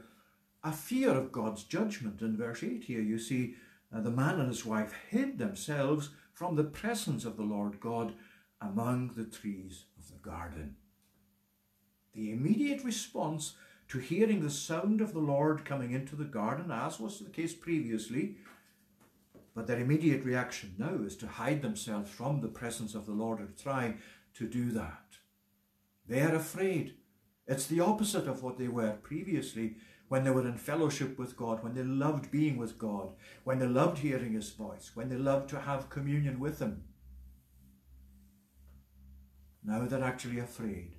[0.63, 2.21] a fear of God's judgment.
[2.21, 3.55] In verse 8 here, you see
[3.95, 8.13] uh, the man and his wife hid themselves from the presence of the Lord God
[8.61, 10.75] among the trees of the garden.
[12.13, 13.55] The immediate response
[13.87, 17.53] to hearing the sound of the Lord coming into the garden, as was the case
[17.53, 18.37] previously,
[19.53, 23.41] but their immediate reaction now is to hide themselves from the presence of the Lord
[23.41, 23.95] or try
[24.35, 25.17] to do that.
[26.07, 26.95] They are afraid.
[27.47, 29.75] It's the opposite of what they were previously
[30.07, 33.11] when they were in fellowship with God, when they loved being with God,
[33.43, 36.83] when they loved hearing His voice, when they loved to have communion with Him.
[39.63, 40.95] Now they're actually afraid.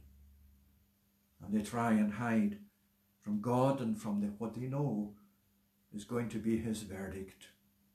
[1.44, 2.58] And they try and hide
[3.20, 5.14] from God and from the, what they know
[5.94, 7.48] is going to be His verdict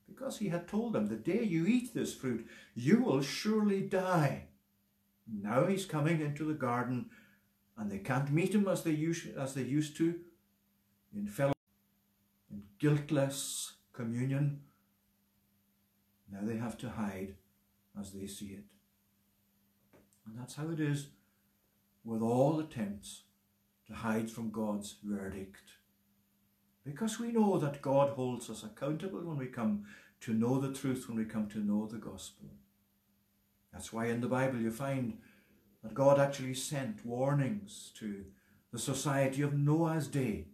[0.08, 4.45] because he had told them, the day you eat this fruit, you will surely die.
[5.32, 7.10] Now he's coming into the garden
[7.77, 10.15] and they can't meet him as they used, as they used to
[11.13, 11.53] in fellow,
[12.49, 14.62] in guiltless communion.
[16.32, 17.36] Now they have to hide
[17.99, 18.63] as they see it.
[20.28, 21.08] And that's how it is
[22.04, 23.24] with all attempts
[23.88, 25.72] to hide from God's verdict
[26.88, 29.84] because we know that God holds us accountable when we come
[30.22, 32.47] to know the truth, when we come to know the gospel.
[33.74, 35.18] That's why in the Bible you find
[35.84, 38.24] that God actually sent warnings to
[38.72, 40.47] the society of Noah's day.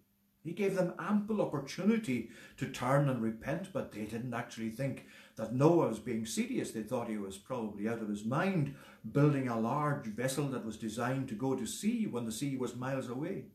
[0.44, 5.06] He gave them ample opportunity to turn and repent, but they didn't actually think
[5.36, 6.72] that Noah was being serious.
[6.72, 8.76] They thought he was probably out of his mind,
[9.12, 12.76] building a large vessel that was designed to go to sea when the sea was
[12.76, 13.46] miles away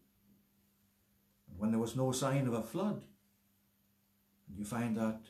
[1.49, 3.05] And when there was no sign of a flood.
[4.49, 5.21] And you find that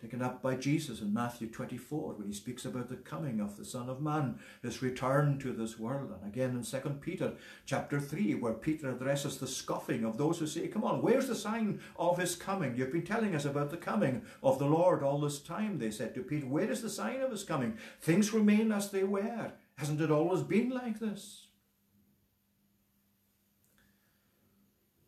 [0.00, 3.64] taken up by Jesus in Matthew 24 when he speaks about the coming of the
[3.64, 6.12] Son of Man, his return to this world.
[6.12, 7.34] And again in 2 Peter
[7.66, 11.34] chapter 3, where Peter addresses the scoffing of those who say, Come on, where's the
[11.34, 12.76] sign of his coming?
[12.76, 16.14] You've been telling us about the coming of the Lord all this time, they said
[16.14, 16.46] to Peter.
[16.46, 17.76] Where is the sign of his coming?
[18.00, 19.52] Things remain as they were.
[19.76, 21.46] Hasn't it always been like this?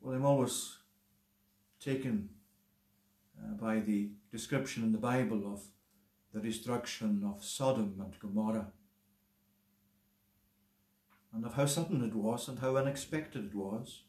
[0.02, 0.76] Well, I'm always
[1.80, 2.28] taken
[3.40, 5.60] uh, by the description in the Bible of
[6.32, 8.72] the destruction of Sodom and Gomorrah,
[11.34, 14.02] and of how sudden it was and how unexpected it was.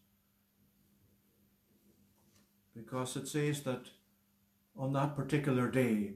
[2.73, 3.87] Because it says that
[4.75, 6.13] on that particular day,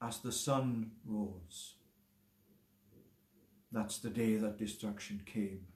[0.00, 1.74] as the sun rose,
[3.70, 5.66] that's the day that destruction came.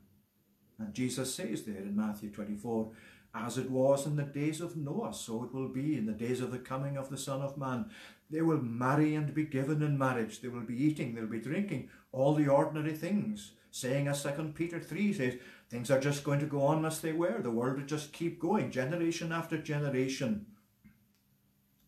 [0.78, 2.90] And Jesus says there in Matthew 24,
[3.36, 6.40] as it was in the days of Noah, so it will be in the days
[6.40, 7.90] of the coming of the Son of Man.
[8.30, 10.40] They will marry and be given in marriage.
[10.40, 13.52] They will be eating, they'll be drinking, all the ordinary things.
[13.70, 15.34] Saying as 2 Peter 3 says,
[15.68, 17.42] things are just going to go on as they were.
[17.42, 20.46] The world will just keep going, generation after generation.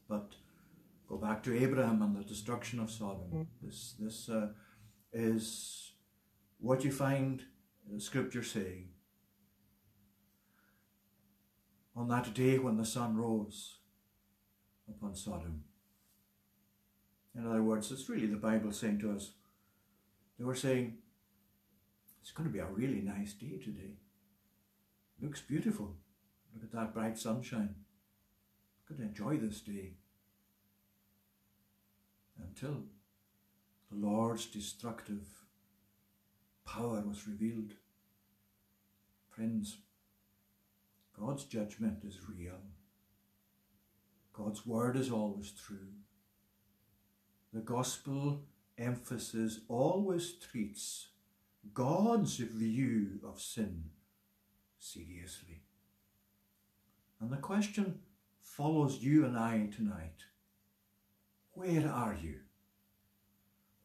[0.07, 0.35] But
[1.09, 3.49] go back to Abraham and the destruction of Sodom.
[3.63, 4.49] This, this uh,
[5.15, 5.93] is
[6.59, 7.43] what you find
[7.91, 8.89] the scripture saying
[11.99, 13.79] on that day when the sun rose
[14.89, 15.65] upon Sodom.
[17.37, 19.33] In other words, it's really the Bible saying to us,
[20.39, 20.99] they were saying,
[22.23, 23.97] it's going to be a really nice day today.
[25.21, 25.97] Looks beautiful.
[26.55, 27.75] Look at that bright sunshine.
[28.89, 29.95] Going to enjoy this day.
[32.41, 32.85] Until
[33.91, 35.27] the Lord's destructive
[36.65, 37.73] power was revealed.
[39.29, 39.79] Friends,
[41.19, 42.61] God's judgment is real.
[44.33, 45.89] God's word is always true.
[47.53, 48.45] The gospel
[48.77, 51.09] emphasis always treats
[51.75, 53.85] God's view of sin
[54.79, 55.63] seriously.
[57.21, 57.99] And the question
[58.41, 60.25] follows you and I tonight.
[61.53, 62.41] Where are you?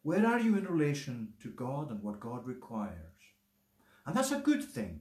[0.03, 2.93] Where are you in relation to God and what God requires?
[4.05, 4.99] And that's a good thing.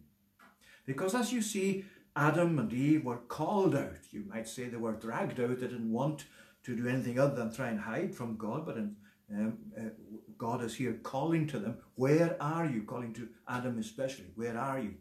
[0.87, 1.85] Because as you see,
[2.15, 3.97] Adam and Eve were called out.
[4.11, 5.61] You might say they were dragged out.
[5.61, 6.25] They didn't want
[6.65, 8.97] to do anything other than try and hide from God, but in,
[9.33, 9.91] um, uh,
[10.37, 11.79] God is here calling to them.
[11.95, 12.83] Where are you?
[12.83, 14.27] Calling to Adam especially.
[14.35, 14.95] Where are you?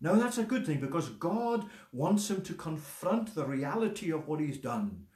[0.00, 4.40] Now that's a good thing because God wants him to confront the reality of what
[4.40, 5.06] he's done.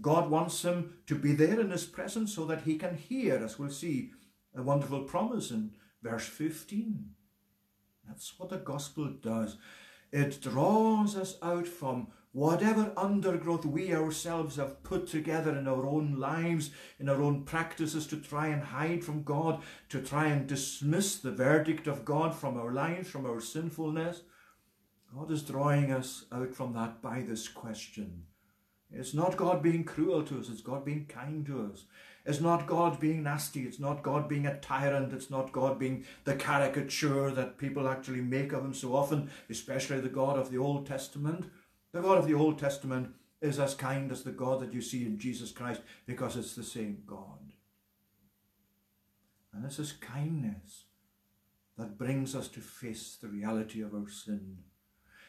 [0.00, 3.58] God wants him to be there in his presence so that he can hear, as
[3.58, 4.12] we'll see,
[4.54, 7.10] a wonderful promise in verse 15.
[8.06, 9.56] That's what the gospel does.
[10.12, 16.16] It draws us out from whatever undergrowth we ourselves have put together in our own
[16.18, 21.16] lives, in our own practices to try and hide from God, to try and dismiss
[21.16, 24.20] the verdict of God from our lives, from our sinfulness.
[25.14, 28.24] God is drawing us out from that by this question.
[28.90, 31.84] It's not God being cruel to us, it's God being kind to us.
[32.26, 36.04] It's not God being nasty, it's not God being a tyrant, it's not God being
[36.24, 40.58] the caricature that people actually make of him so often, especially the God of the
[40.58, 41.46] Old Testament.
[41.92, 45.06] The God of the Old Testament is as kind as the God that you see
[45.06, 47.52] in Jesus Christ because it's the same God.
[49.52, 50.84] And it's His kindness
[51.78, 54.58] that brings us to face the reality of our sin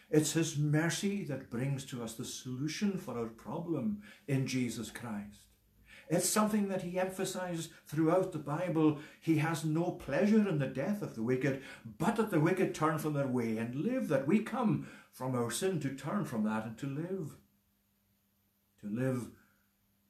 [0.09, 5.46] it's His mercy that brings to us the solution for our problem in Jesus Christ.
[6.09, 8.99] It's something that he emphasizes throughout the Bible.
[9.19, 11.61] He has no pleasure in the death of the wicked,
[11.97, 15.51] but that the wicked turn from their way and live, that we come from our
[15.51, 17.37] sin to turn from that and to live.
[18.81, 19.27] To live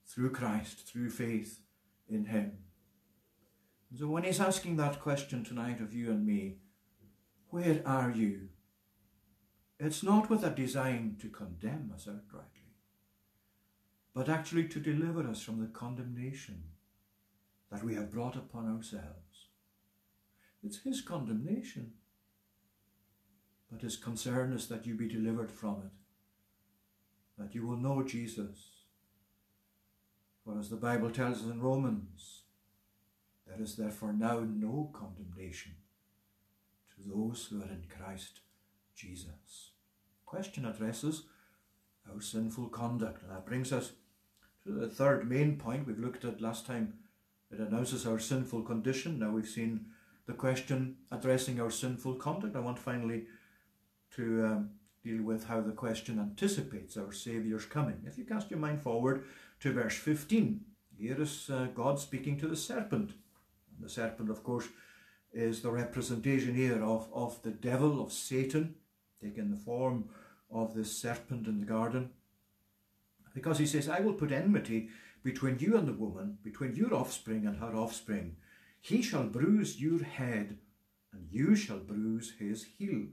[0.05, 1.61] through Christ, through faith
[2.09, 2.59] in him.
[3.97, 6.57] so when he's asking that question tonight of you and me,
[7.49, 8.49] where are you?
[9.79, 12.56] It's not with a design to condemn us outrightly,
[14.17, 16.63] but actually to deliver us from the condemnation
[17.71, 19.49] that we have brought upon ourselves.
[20.63, 21.91] It's His condemnation,
[23.71, 25.91] but His concern is that you be delivered from it,
[27.37, 28.57] that you will know Jesus.
[30.43, 32.41] For as the Bible tells us in Romans,
[33.45, 35.73] there is therefore now no condemnation
[36.89, 38.39] to those who are in Christ
[38.95, 39.73] Jesus.
[40.25, 41.25] Question addresses
[42.11, 43.21] our sinful conduct.
[43.21, 43.91] And that brings us
[44.67, 46.93] the third main point we've looked at last time.
[47.51, 49.19] It announces our sinful condition.
[49.19, 49.85] Now we've seen
[50.25, 52.55] the question addressing our sinful conduct.
[52.55, 53.25] I want finally
[54.15, 54.69] to um,
[55.03, 58.01] deal with how the question anticipates our Saviour's coming.
[58.05, 59.23] If you cast your mind forward
[59.61, 60.61] to verse 15.
[60.99, 63.11] Here is uh, God speaking to the serpent.
[63.75, 64.67] And the serpent, of course,
[65.31, 68.75] is the representation here of, of the devil, of Satan,
[69.21, 70.09] taking the form
[70.51, 72.11] of this serpent in the garden.
[73.37, 74.89] Because he says, I will put enmity
[75.21, 78.35] between you and the woman, between your offspring and her offspring.
[78.81, 80.57] He shall bruise your head,
[81.13, 83.03] and you shall bruise his heel.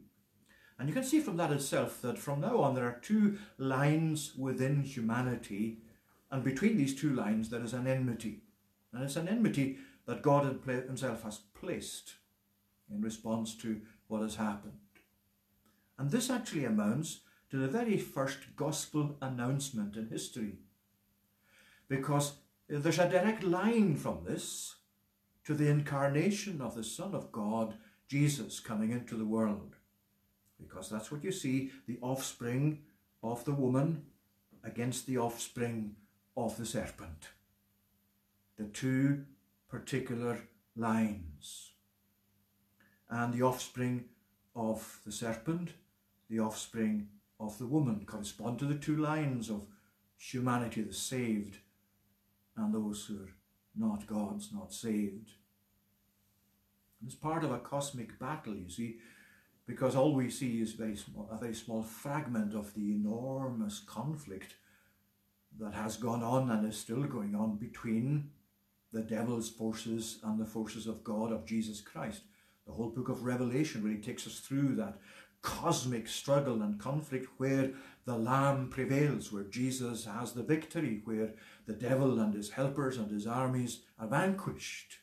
[0.79, 4.33] And you can see from that itself that from now on there are two lines
[4.35, 5.81] within humanity,
[6.31, 8.45] and between these two lines there is an enmity.
[8.95, 12.14] And it's an enmity that God himself has placed
[12.91, 14.79] in response to what has happened.
[15.99, 17.20] And this actually amounts
[17.51, 20.59] to the very first gospel announcement in history.
[21.89, 22.35] Because
[22.69, 24.77] there's a direct line from this
[25.45, 27.75] to the incarnation of the Son of God,
[28.09, 29.77] Jesus, coming into the world.
[30.59, 32.81] Because that's what you see the offspring
[33.23, 34.07] of the woman
[34.63, 35.97] against the offspring
[36.37, 37.29] of the serpent.
[38.57, 39.25] The two
[39.69, 40.39] particular
[40.77, 41.73] lines.
[43.11, 44.07] And the offspring
[44.57, 45.71] of the serpent,
[46.31, 47.09] the offspring
[47.41, 49.66] of the woman correspond to the two lines of
[50.16, 51.59] humanity, the saved
[52.57, 53.35] and those who are
[53.76, 55.32] not God's, not saved.
[57.01, 58.99] And it's part of a cosmic battle, you see,
[59.66, 64.55] because all we see is very small, a very small fragment of the enormous conflict
[65.59, 68.30] that has gone on and is still going on between
[68.93, 72.22] the devil's forces and the forces of God, of Jesus Christ.
[72.66, 74.99] The whole book of Revelation really takes us through that
[75.45, 77.71] cosmic struggle and conflict where
[78.07, 81.35] the Lamb prevails, where Jesus has the victory, where
[81.67, 85.01] the devil and his helpers and his armies are vanquished.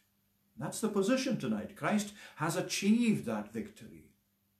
[0.57, 1.75] That's the position tonight.
[1.75, 4.05] Christ has achieved that victory.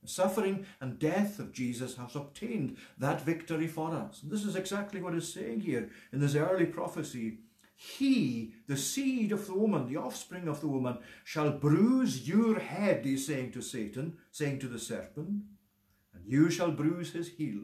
[0.04, 4.22] The suffering and death of Jesus has obtained that victory for us.
[4.22, 7.40] And this is exactly what is saying here in this early prophecy.
[7.76, 13.04] He, the seed of the woman, the offspring of the woman, shall bruise your head,
[13.04, 15.44] he's saying to Satan, saying to the serpent
[16.22, 17.61] and you shall bruise his heel.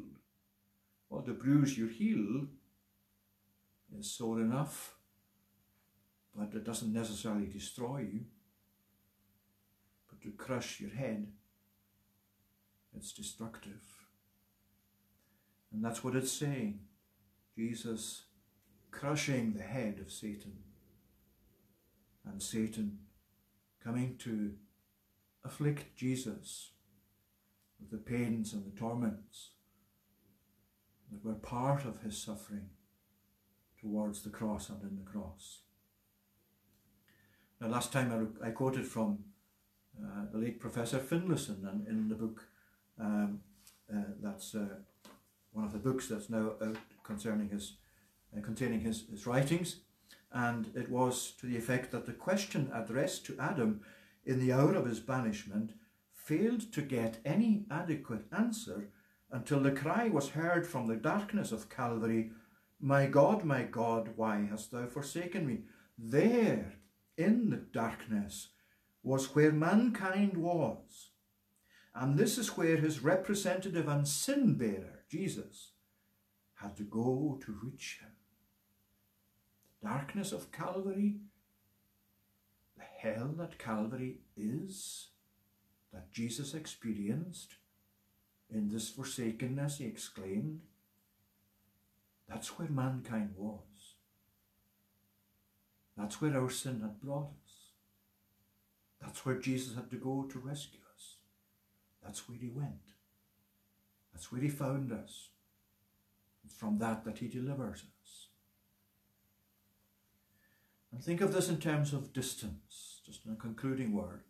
[1.10, 2.48] Well, to bruise your heel
[3.98, 4.96] is sore enough,
[6.36, 8.26] but it doesn't necessarily destroy you.
[10.10, 11.28] But to crush your head,
[12.96, 13.84] it's destructive.
[15.72, 16.80] And that's what it's saying.
[17.56, 18.24] Jesus
[18.92, 20.58] crushing the head of Satan.
[22.26, 23.00] And Satan
[23.84, 24.54] coming to
[25.46, 26.72] afflict Jesus
[27.80, 29.52] with the pains and the torments
[31.12, 32.70] that were part of his suffering
[33.80, 35.62] towards the cross and in the cross.
[37.62, 39.20] Now, last time I, I quoted from
[40.00, 42.48] uh, the late Professor Finlayson and in the book
[43.00, 43.40] um,
[43.94, 44.68] uh, that's uh,
[45.54, 47.78] one of the books that's now out concerning his
[48.36, 49.78] uh, containing his, his writings,
[50.34, 53.82] and it was to the effect that the question addressed to Adam
[54.26, 55.72] in the hour of his banishment
[56.28, 58.90] failed to get any adequate answer
[59.32, 62.32] until the cry was heard from the darkness of Calvary,
[62.82, 65.60] My God, my God, why hast thou forsaken me?
[65.98, 66.74] There,
[67.18, 68.50] in the darkness,
[69.04, 71.12] was where mankind was.
[71.96, 75.72] And this is where his representative and sin bearer, Jesus,
[76.56, 78.12] had to go to reach him.
[79.82, 81.22] The darkness of Calvary,
[82.76, 85.12] the hell that Calvary is,
[85.94, 87.56] that Jesus experienced
[88.50, 90.62] in this forsakenness, he exclaimed,
[92.30, 93.96] that's where mankind was.
[95.98, 97.54] That's where our sin had brought us.
[99.02, 101.16] That's where Jesus had to go to rescue us.
[102.04, 102.94] That's where he went.
[104.14, 105.30] That's where he found us.
[106.46, 108.28] It's from that that he delivers us.
[110.92, 114.24] And think of this in terms of distance, just in a concluding word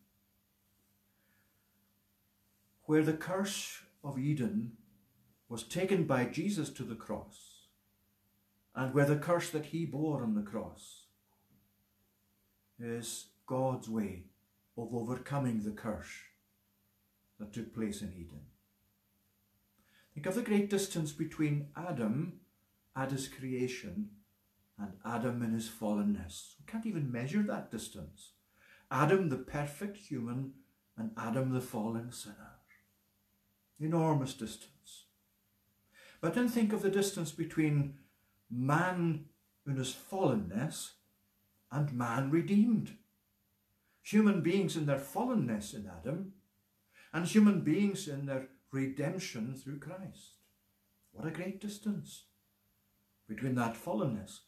[2.88, 4.72] where the curse of Eden
[5.50, 7.68] was taken by Jesus to the cross,
[8.74, 11.04] and where the curse that he bore on the cross
[12.80, 14.24] is God's way
[14.78, 16.14] of overcoming the curse
[17.40, 18.44] that took place in Eden.
[20.14, 22.40] Think of the great distance between Adam
[22.96, 24.12] at his creation
[24.80, 26.54] and Adam in his fallenness.
[26.58, 28.32] We can't even measure that distance.
[28.90, 30.54] Adam, the perfect human,
[30.98, 32.57] and Adam, the fallen sinner
[33.80, 35.06] enormous distance.
[36.22, 37.96] But then think of the distance between
[38.50, 39.26] man
[39.68, 40.92] in his fallenness
[41.72, 42.94] and man redeemed.
[44.04, 46.34] Human beings in their fallenness in Adam
[47.14, 50.36] and human beings in their redemption through Christ.
[51.12, 52.26] What a great distance
[53.28, 54.40] between that fallenness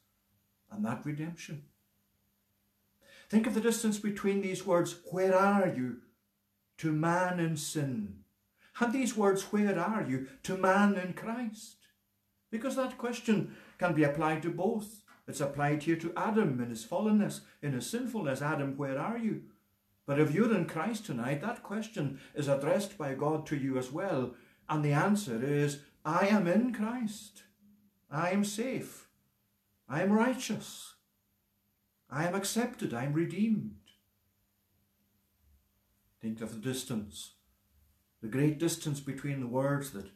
[0.72, 1.64] and that redemption.
[3.30, 5.98] Think of the distance between these words, where are you,
[6.78, 8.19] to man in sin,
[8.80, 11.78] and these words, where are you, to man in Christ.
[12.52, 15.04] Because that question can be applied to both.
[15.28, 18.42] It's applied here to Adam in his fallenness, in his sinfulness.
[18.42, 19.44] Adam, where are you?
[20.08, 23.92] But if you're in Christ tonight, that question is addressed by God to you as
[23.92, 24.34] well.
[24.68, 27.44] And the answer is, I am in Christ.
[28.10, 29.08] I am safe.
[29.88, 30.96] I am righteous.
[32.10, 32.92] I am accepted.
[32.94, 33.76] I am redeemed.
[36.22, 37.34] Think of the distance,
[38.22, 40.10] the great distance between the words that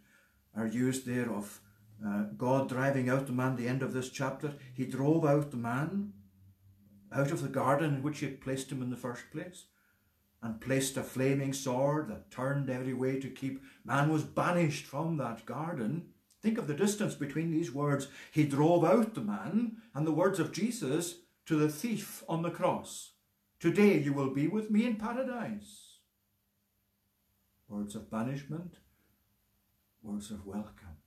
[0.55, 1.61] are used there of
[2.05, 4.53] uh, God driving out the man, the end of this chapter.
[4.73, 6.13] He drove out the man
[7.11, 9.65] out of the garden in which he had placed him in the first place
[10.41, 13.63] and placed a flaming sword that turned every way to keep.
[13.85, 16.07] Man was banished from that garden.
[16.41, 18.09] Think of the distance between these words.
[18.31, 22.51] He drove out the man and the words of Jesus to the thief on the
[22.51, 23.11] cross.
[23.59, 25.92] Today you will be with me in paradise.
[27.67, 28.75] Words of banishment,
[30.01, 30.97] words of welcome.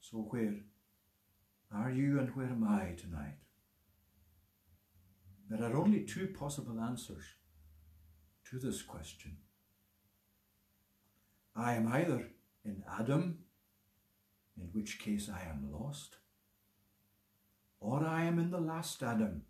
[0.00, 0.54] So, where
[1.74, 3.36] are you and where am I tonight?
[5.50, 7.24] There are only two possible answers
[8.50, 9.36] to this question.
[11.54, 12.28] I am either
[12.64, 13.40] in Adam,
[14.56, 16.16] in which case I am lost,
[17.80, 19.42] or I am in the last Adam,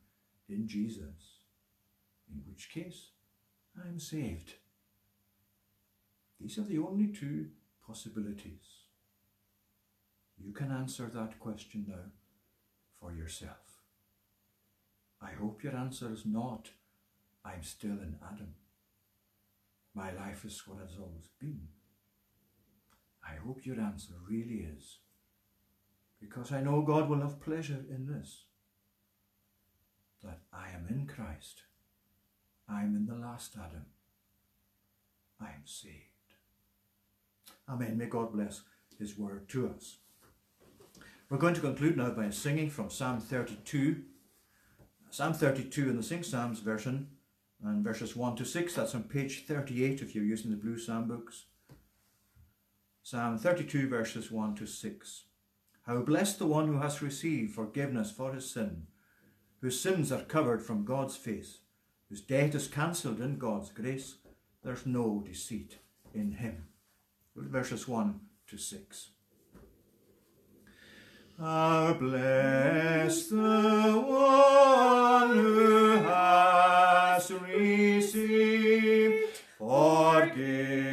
[0.48, 1.42] in Jesus,
[2.32, 3.10] in which case
[3.84, 4.54] I am saved.
[6.40, 7.48] These are the only two
[7.86, 8.84] possibilities.
[10.36, 12.12] You can answer that question now
[13.00, 13.82] for yourself.
[15.20, 16.70] I hope your answer is not,
[17.44, 18.54] I'm still in Adam.
[19.94, 21.68] My life is what it's always been.
[23.28, 24.98] I hope your answer really is,
[26.20, 28.44] because I know God will have pleasure in this,
[30.22, 31.62] that I am in Christ.
[32.68, 33.86] I am in the last Adam.
[35.40, 35.94] I am saved.
[37.68, 37.96] Amen.
[37.96, 38.62] May God bless
[38.98, 39.98] his word to us.
[41.30, 44.02] We're going to conclude now by singing from Psalm 32.
[45.10, 47.08] Psalm 32 in the Sing Psalms version,
[47.64, 48.74] and verses 1 to 6.
[48.74, 51.44] That's on page 38 if you're using the blue Psalm books.
[53.02, 55.24] Psalm 32, verses 1 to 6.
[55.86, 58.86] How blessed the one who has received forgiveness for his sin,
[59.62, 61.60] whose sins are covered from God's face,
[62.08, 64.16] whose debt is cancelled in God's grace.
[64.62, 65.78] There's no deceit
[66.14, 66.68] in him.
[67.36, 69.10] Verses 1 to 6.
[71.38, 80.87] How bless the one who has received forgiveness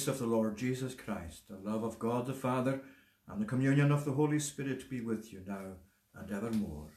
[0.00, 2.80] grace of the Lord Jesus Christ, the love of God the Father,
[3.28, 5.74] and the communion of the Holy Spirit be with you now
[6.14, 6.88] and evermore.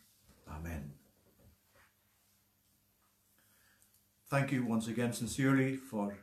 [0.50, 0.94] Amen.
[4.30, 6.20] Thank you once again sincerely for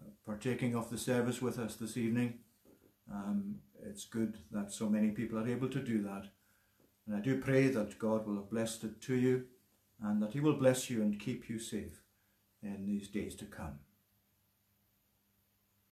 [0.00, 2.38] uh, partaking of the service with us this evening.
[3.12, 6.28] Um, it's good that so many people are able to do that.
[7.06, 9.44] And I do pray that God will have blessed it to you
[10.02, 12.00] and that He will bless you and keep you safe
[12.62, 13.80] in these days to come.